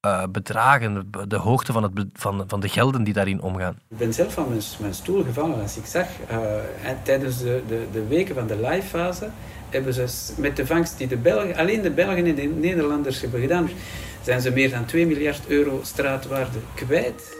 eh, 0.00 0.22
bedragen, 0.30 1.10
de, 1.28 1.36
hoogte 1.36 1.72
van, 1.72 1.82
het, 1.82 1.92
van, 2.12 2.44
van 2.46 2.60
de 2.60 2.68
gelden 2.68 3.04
die 3.04 3.14
daarin 3.14 3.40
omgaan. 3.40 3.78
Ik 3.88 3.96
ben 3.96 4.14
zelf 4.14 4.32
van 4.32 4.48
mijn, 4.80 4.94
stoel 4.94 5.24
gevallen 5.24 5.62
als 5.62 5.76
ik 5.76 5.86
zag. 5.86 6.06
eh, 6.28 6.38
en 6.88 6.98
tijdens 7.02 7.38
de, 7.38 7.62
de, 7.68 7.86
de 7.92 8.06
weken 8.06 8.34
van 8.34 8.46
de 8.46 8.68
live-fase 8.68 9.28
hebben 9.70 9.94
ze 9.94 10.32
met 10.36 10.56
de 10.56 10.66
vangst 10.66 10.98
die 10.98 11.08
de 11.08 11.16
Belgen, 11.16 11.56
alleen 11.56 11.82
de 11.82 11.90
Belgen 11.90 12.26
en 12.26 12.34
de 12.34 12.42
Nederlanders 12.42 13.20
hebben 13.20 13.40
gedaan, 13.40 13.68
zijn 14.22 14.40
ze 14.40 14.50
meer 14.50 14.70
dan 14.70 14.84
2 14.84 15.06
miljard 15.06 15.46
euro 15.46 15.80
straatwaarde 15.82 16.58
kwijt. 16.74 17.39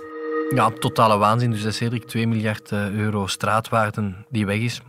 Ja, 0.54 0.70
totale 0.70 1.18
waanzin. 1.18 1.50
Dus 1.50 1.62
dat 1.62 1.72
is 1.72 1.76
Cedric, 1.76 2.04
2 2.04 2.26
miljard 2.26 2.72
eh, 2.72 2.90
euro 2.90 3.26
straatwaarde 3.26 4.14
die 4.30 4.46
weg 4.46 4.58
is. 4.58 4.80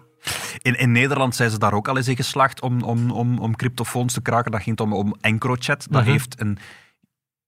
In, 0.61 0.77
in 0.79 0.91
Nederland 0.91 1.35
zijn 1.35 1.49
ze 1.49 1.57
daar 1.59 1.73
ook 1.73 1.87
al 1.87 1.97
eens 1.97 2.07
in 2.07 2.15
geslaagd 2.15 2.61
om, 2.61 2.81
om, 2.81 3.11
om, 3.11 3.39
om 3.39 3.55
cryptofoons 3.55 4.13
te 4.13 4.21
kraken. 4.21 4.51
Dat 4.51 4.61
ging 4.61 4.79
om, 4.79 4.93
om 4.93 5.15
EncroChat. 5.21 5.87
Dat 5.89 6.01
Mhm. 6.01 6.11
heeft 6.11 6.39
een 6.41 6.57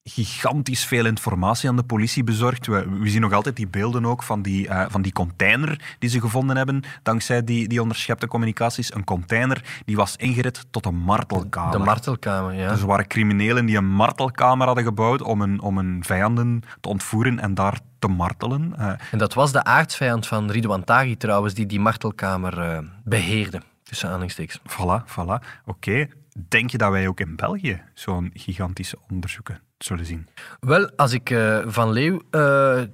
gigantisch 0.04 0.86
veel 0.86 1.06
informatie 1.06 1.69
aan 1.69 1.76
de 1.76 1.84
politie 1.84 2.23
bezorgd. 2.23 2.67
We, 2.67 2.89
we 2.99 3.10
zien 3.10 3.21
nog 3.21 3.34
altijd 3.34 3.56
die 3.56 3.67
beelden 3.67 4.06
ook 4.06 4.23
van 4.23 4.41
die, 4.41 4.67
eh, 4.67 4.86
van 4.89 5.02
die 5.02 5.12
container 5.12 5.95
die 5.99 6.10
ze 6.10 6.19
gevonden 6.19 6.58
hebben, 6.58 6.84
dankzij 7.04 7.43
die, 7.43 7.67
die 7.67 7.82
onderschepte 7.82 8.28
communicaties. 8.28 8.93
Een 8.93 9.04
container 9.04 9.82
die 9.86 9.95
was 9.95 10.15
ingerit 10.15 10.65
tot 10.71 10.86
een 10.86 10.95
martelkamer. 10.95 11.71
De 11.78 11.84
martelkamer, 11.84 12.54
ja. 12.54 12.69
Dus 12.69 12.80
er 12.82 12.88
waren 12.88 13.08
criminelen 13.08 13.65
die 13.65 13.78
een 13.78 13.89
martelkamer 13.91 14.65
hadden 14.65 14.84
gebouwd 14.84 15.21
om 15.21 15.41
hun, 15.41 15.62
om 15.62 15.78
hun 15.78 16.04
vijanden 16.06 16.62
te 16.82 16.89
ontvoeren 16.89 17.39
en 17.39 17.54
daar 17.54 17.80
te 18.03 18.09
martelen. 18.09 18.73
Eh, 18.77 18.91
En 19.11 19.17
dat 19.17 19.33
was 19.33 19.51
de 19.51 19.63
aardsvijand 19.63 20.27
van 20.27 20.51
Ridouan 20.51 20.83
Taghi 20.83 21.17
trouwens, 21.17 21.53
die 21.53 21.65
die 21.65 21.79
martelkamer 21.79 22.59
eh, 22.59 22.77
beheerde. 23.03 23.61
Tussen 23.83 24.07
aanhalingstekens. 24.07 24.59
Voilà, 24.59 25.03
voilà. 25.07 25.61
Oké. 25.65 26.07
Denk 26.47 26.69
je 26.69 26.77
dat 26.77 26.91
wij 26.91 27.07
ook 27.07 27.19
in 27.19 27.35
België 27.35 27.81
zo'n 27.93 28.29
gigantische 28.33 28.97
onderzoeken 29.09 29.59
zullen 29.77 30.05
zien? 30.05 30.27
Wel, 30.59 30.91
als 30.95 31.13
ik 31.13 31.29
eh, 31.29 31.59
Van 31.65 31.91
Leeuw 31.91 32.21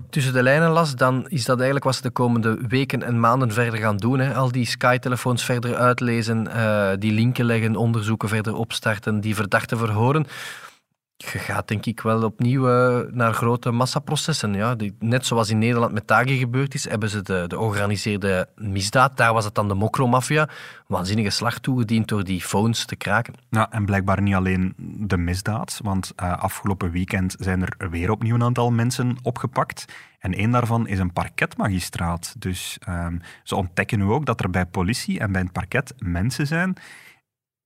tussen 0.10 0.34
de 0.34 0.43
lijnen 0.43 0.69
las, 0.69 0.95
dan 0.95 1.30
is 1.30 1.45
dat 1.45 1.56
eigenlijk 1.56 1.86
wat 1.86 1.95
ze 1.95 2.02
de 2.02 2.10
komende 2.10 2.60
weken 2.67 3.04
en 3.04 3.19
maanden 3.19 3.52
verder 3.52 3.80
gaan 3.80 3.98
doen. 3.98 4.19
Hè. 4.19 4.34
Al 4.34 4.52
die 4.52 4.65
Sky-telefoons 4.65 5.45
verder 5.45 5.76
uitlezen, 5.76 6.48
die 7.00 7.12
linken 7.12 7.45
leggen, 7.45 7.76
onderzoeken 7.76 8.30
verder 8.30 8.54
opstarten, 8.54 9.22
die 9.22 9.36
verdachten 9.36 9.78
verhoren. 9.78 10.26
Je 11.26 11.40
gaat 11.40 11.68
denk 11.68 11.86
ik 11.86 12.02
wel 12.02 12.24
opnieuw 12.24 12.70
eh, 12.70 13.12
naar 13.12 13.34
grote 13.34 13.72
massaprocessen. 13.72 14.54
Ja. 14.54 14.76
Net 15.00 15.26
zoals 15.26 15.50
in 15.50 15.58
Nederland 15.58 15.94
met 15.94 16.08
Tagi 16.08 16.38
gebeurd 16.38 16.74
is, 16.74 16.90
hebben 16.90 17.10
ze 17.10 17.22
de, 17.22 17.46
de 17.48 17.56
georganiseerde 17.56 18.50
misdaad, 18.56 19.18
daar 19.18 19.34
was 19.34 19.46
het 19.46 19.56
dan 19.56 19.68
de 19.68 19.74
mokromafia, 19.74 20.50
waanzinnige 20.88 21.30
slag 21.30 21.60
toegediend 21.60 22.08
door 22.08 22.24
die 22.24 22.42
phones 22.42 22.86
te 22.86 22.96
kraken. 22.96 23.34
Ja, 23.50 23.72
en 23.72 23.86
blijkbaar 23.86 24.22
niet 24.22 24.36
alleen 24.36 24.74
de 24.78 25.18
misdaad, 25.18 25.80
want 25.84 26.14
eh, 26.16 26.38
afgelopen 26.38 26.92
weekend 26.92 27.36
zijn 27.40 27.62
er 27.62 27.90
weer 27.90 28.12
opnieuw 28.12 28.36
een 28.36 28.44
aantal 28.44 28.72
mensen 28.72 29.18
opgepakt. 29.22 29.86
En 30.20 30.34
één 30.34 30.52
daarvan 30.52 30.88
is 30.88 31.00
een 31.00 31.14
parketmagistraat. 31.14 32.36
Dus 32.38 32.78
ehm, 32.80 33.18
ze 33.44 33.56
ontdekken 33.56 34.00
nu 34.00 34.06
ook 34.06 34.26
dat 34.26 34.42
er 34.42 34.50
bij 34.50 34.66
politie 34.66 35.20
en 35.20 35.32
bij 35.32 35.42
het 35.42 35.52
parket 35.52 35.94
mensen 35.98 36.48
zijn 36.48 36.74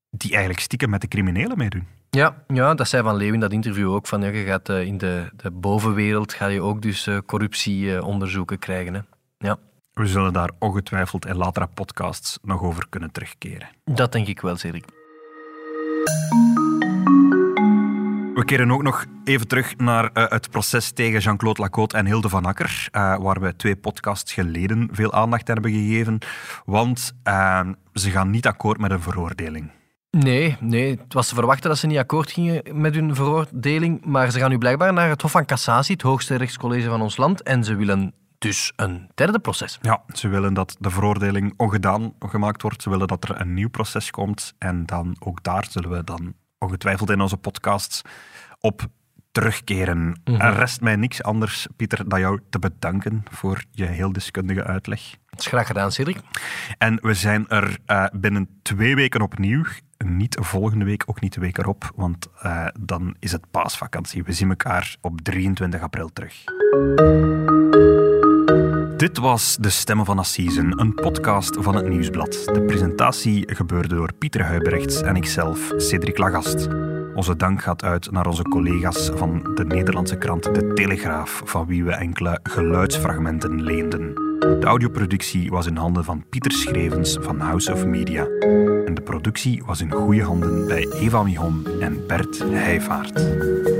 die 0.09 0.31
eigenlijk 0.31 0.59
stiekem 0.61 0.89
met 0.89 1.01
de 1.01 1.07
criminelen 1.07 1.57
meedoen. 1.57 1.87
Ja, 2.15 2.43
ja, 2.47 2.73
dat 2.73 2.87
zei 2.87 3.03
Van 3.03 3.15
Leeuw 3.15 3.33
in 3.33 3.39
dat 3.39 3.51
interview 3.51 3.91
ook. 3.91 4.07
Van, 4.07 4.21
ja, 4.21 4.27
je 4.27 4.43
gaat 4.43 4.69
eh, 4.69 4.81
in 4.81 4.97
de, 4.97 5.29
de 5.35 5.51
bovenwereld 5.51 6.33
ga 6.33 6.45
je 6.45 6.61
ook 6.61 6.81
dus 6.81 7.07
eh, 7.07 7.17
corruptieonderzoeken 7.25 8.59
krijgen. 8.59 8.93
Hè. 8.93 8.99
Ja, 9.37 9.57
We 9.93 10.07
zullen 10.07 10.33
daar 10.33 10.49
ongetwijfeld 10.59 11.25
in 11.25 11.35
latere 11.35 11.67
podcasts 11.73 12.39
nog 12.41 12.61
over 12.61 12.85
kunnen 12.89 13.11
terugkeren. 13.11 13.69
dat 13.83 14.11
denk 14.11 14.27
ik 14.27 14.41
wel, 14.41 14.55
Cedric. 14.55 14.85
We 18.33 18.43
keren 18.45 18.71
ook 18.71 18.83
nog 18.83 19.05
even 19.23 19.47
terug 19.47 19.77
naar 19.77 20.09
eh, 20.13 20.25
het 20.29 20.49
proces 20.49 20.91
tegen 20.91 21.19
Jean-Claude 21.19 21.61
Lacote 21.61 21.97
en 21.97 22.05
Hilde 22.05 22.29
van 22.29 22.45
Akker, 22.45 22.87
eh, 22.91 23.17
waar 23.17 23.41
we 23.41 23.55
twee 23.55 23.75
podcasts 23.75 24.33
geleden 24.33 24.89
veel 24.91 25.13
aandacht 25.13 25.49
aan 25.49 25.53
hebben 25.53 25.71
gegeven. 25.71 26.17
Want 26.65 27.13
eh, 27.23 27.67
ze 27.93 28.09
gaan 28.09 28.29
niet 28.29 28.47
akkoord 28.47 28.79
met 28.79 28.91
een 28.91 29.01
veroordeling. 29.01 29.71
Nee, 30.17 30.57
nee, 30.59 30.89
het 30.89 31.13
was 31.13 31.27
te 31.27 31.35
verwachten 31.35 31.69
dat 31.69 31.77
ze 31.77 31.87
niet 31.87 31.97
akkoord 31.97 32.31
gingen 32.31 32.81
met 32.81 32.95
hun 32.95 33.15
veroordeling, 33.15 34.05
maar 34.05 34.31
ze 34.31 34.39
gaan 34.39 34.49
nu 34.49 34.57
blijkbaar 34.57 34.93
naar 34.93 35.09
het 35.09 35.21
Hof 35.21 35.31
van 35.31 35.45
Cassatie, 35.45 35.93
het 35.93 36.01
hoogste 36.01 36.35
rechtscollege 36.35 36.89
van 36.89 37.01
ons 37.01 37.17
land, 37.17 37.43
en 37.43 37.63
ze 37.63 37.75
willen 37.75 38.13
dus 38.37 38.73
een 38.75 39.09
derde 39.13 39.39
proces. 39.39 39.79
Ja, 39.81 40.03
ze 40.13 40.27
willen 40.27 40.53
dat 40.53 40.75
de 40.79 40.89
veroordeling 40.89 41.53
ongedaan 41.57 42.13
gemaakt 42.19 42.61
wordt. 42.61 42.81
Ze 42.81 42.89
willen 42.89 43.07
dat 43.07 43.23
er 43.23 43.41
een 43.41 43.53
nieuw 43.53 43.69
proces 43.69 44.11
komt. 44.11 44.53
En 44.57 44.85
dan 44.85 45.15
ook 45.19 45.43
daar 45.43 45.65
zullen 45.69 45.89
we 45.89 46.03
dan 46.03 46.33
ongetwijfeld 46.57 47.09
in 47.09 47.21
onze 47.21 47.37
podcasts 47.37 48.01
op 48.59 48.87
terugkeren. 49.31 50.21
Er 50.23 50.53
rest 50.53 50.81
mij 50.81 50.95
niks 50.95 51.23
anders, 51.23 51.67
Pieter, 51.75 52.09
dan 52.09 52.19
jou 52.19 52.39
te 52.49 52.59
bedanken 52.59 53.23
voor 53.31 53.63
je 53.71 53.85
heel 53.85 54.11
deskundige 54.11 54.63
uitleg. 54.63 55.15
Het 55.29 55.39
is 55.39 55.47
graag 55.47 55.67
gedaan, 55.67 55.91
Cedric. 55.91 56.17
En 56.77 56.99
we 57.01 57.13
zijn 57.13 57.47
er 57.49 57.77
eh, 57.85 58.05
binnen 58.13 58.59
twee 58.61 58.95
weken 58.95 59.21
opnieuw. 59.21 59.63
Niet 60.05 60.37
volgende 60.41 60.85
week, 60.85 61.03
ook 61.05 61.21
niet 61.21 61.33
de 61.33 61.39
week 61.39 61.57
erop, 61.57 61.91
want 61.95 62.27
eh, 62.41 62.67
dan 62.79 63.15
is 63.19 63.31
het 63.31 63.51
paasvakantie. 63.51 64.23
We 64.23 64.33
zien 64.33 64.49
elkaar 64.49 64.95
op 65.01 65.21
23 65.21 65.81
april 65.81 66.09
terug. 66.13 66.43
Dit 68.97 69.17
was 69.17 69.57
De 69.59 69.69
Stemmen 69.69 70.05
van 70.05 70.19
Assisen, 70.19 70.79
een 70.79 70.93
podcast 70.93 71.57
van 71.59 71.75
het 71.75 71.87
Nieuwsblad. 71.87 72.31
De 72.53 72.63
presentatie 72.67 73.55
gebeurde 73.55 73.95
door 73.95 74.13
Pieter 74.13 74.43
Huibrechts 74.43 75.01
en 75.01 75.15
ikzelf, 75.15 75.71
Cedric 75.77 76.17
Lagast. 76.17 76.67
Onze 77.15 77.35
dank 77.35 77.61
gaat 77.61 77.83
uit 77.83 78.11
naar 78.11 78.27
onze 78.27 78.43
collega's 78.43 79.09
van 79.13 79.51
de 79.55 79.65
Nederlandse 79.65 80.17
krant 80.17 80.43
De 80.43 80.73
Telegraaf, 80.73 81.41
van 81.45 81.65
wie 81.65 81.83
we 81.83 81.91
enkele 81.91 82.39
geluidsfragmenten 82.43 83.61
leenden. 83.61 84.13
De 84.39 84.65
audioproductie 84.65 85.49
was 85.49 85.65
in 85.65 85.75
handen 85.75 86.03
van 86.03 86.23
Pieter 86.29 86.51
Schrevens 86.51 87.17
van 87.21 87.39
House 87.39 87.73
of 87.73 87.85
Media. 87.85 88.27
En 88.85 88.93
de 88.93 89.01
productie 89.01 89.63
was 89.65 89.81
in 89.81 89.91
goede 89.91 90.21
handen 90.21 90.67
bij 90.67 90.87
Eva 90.91 91.23
Mihon 91.23 91.67
en 91.79 92.07
Bert 92.07 92.43
Heijvaart. 92.43 93.72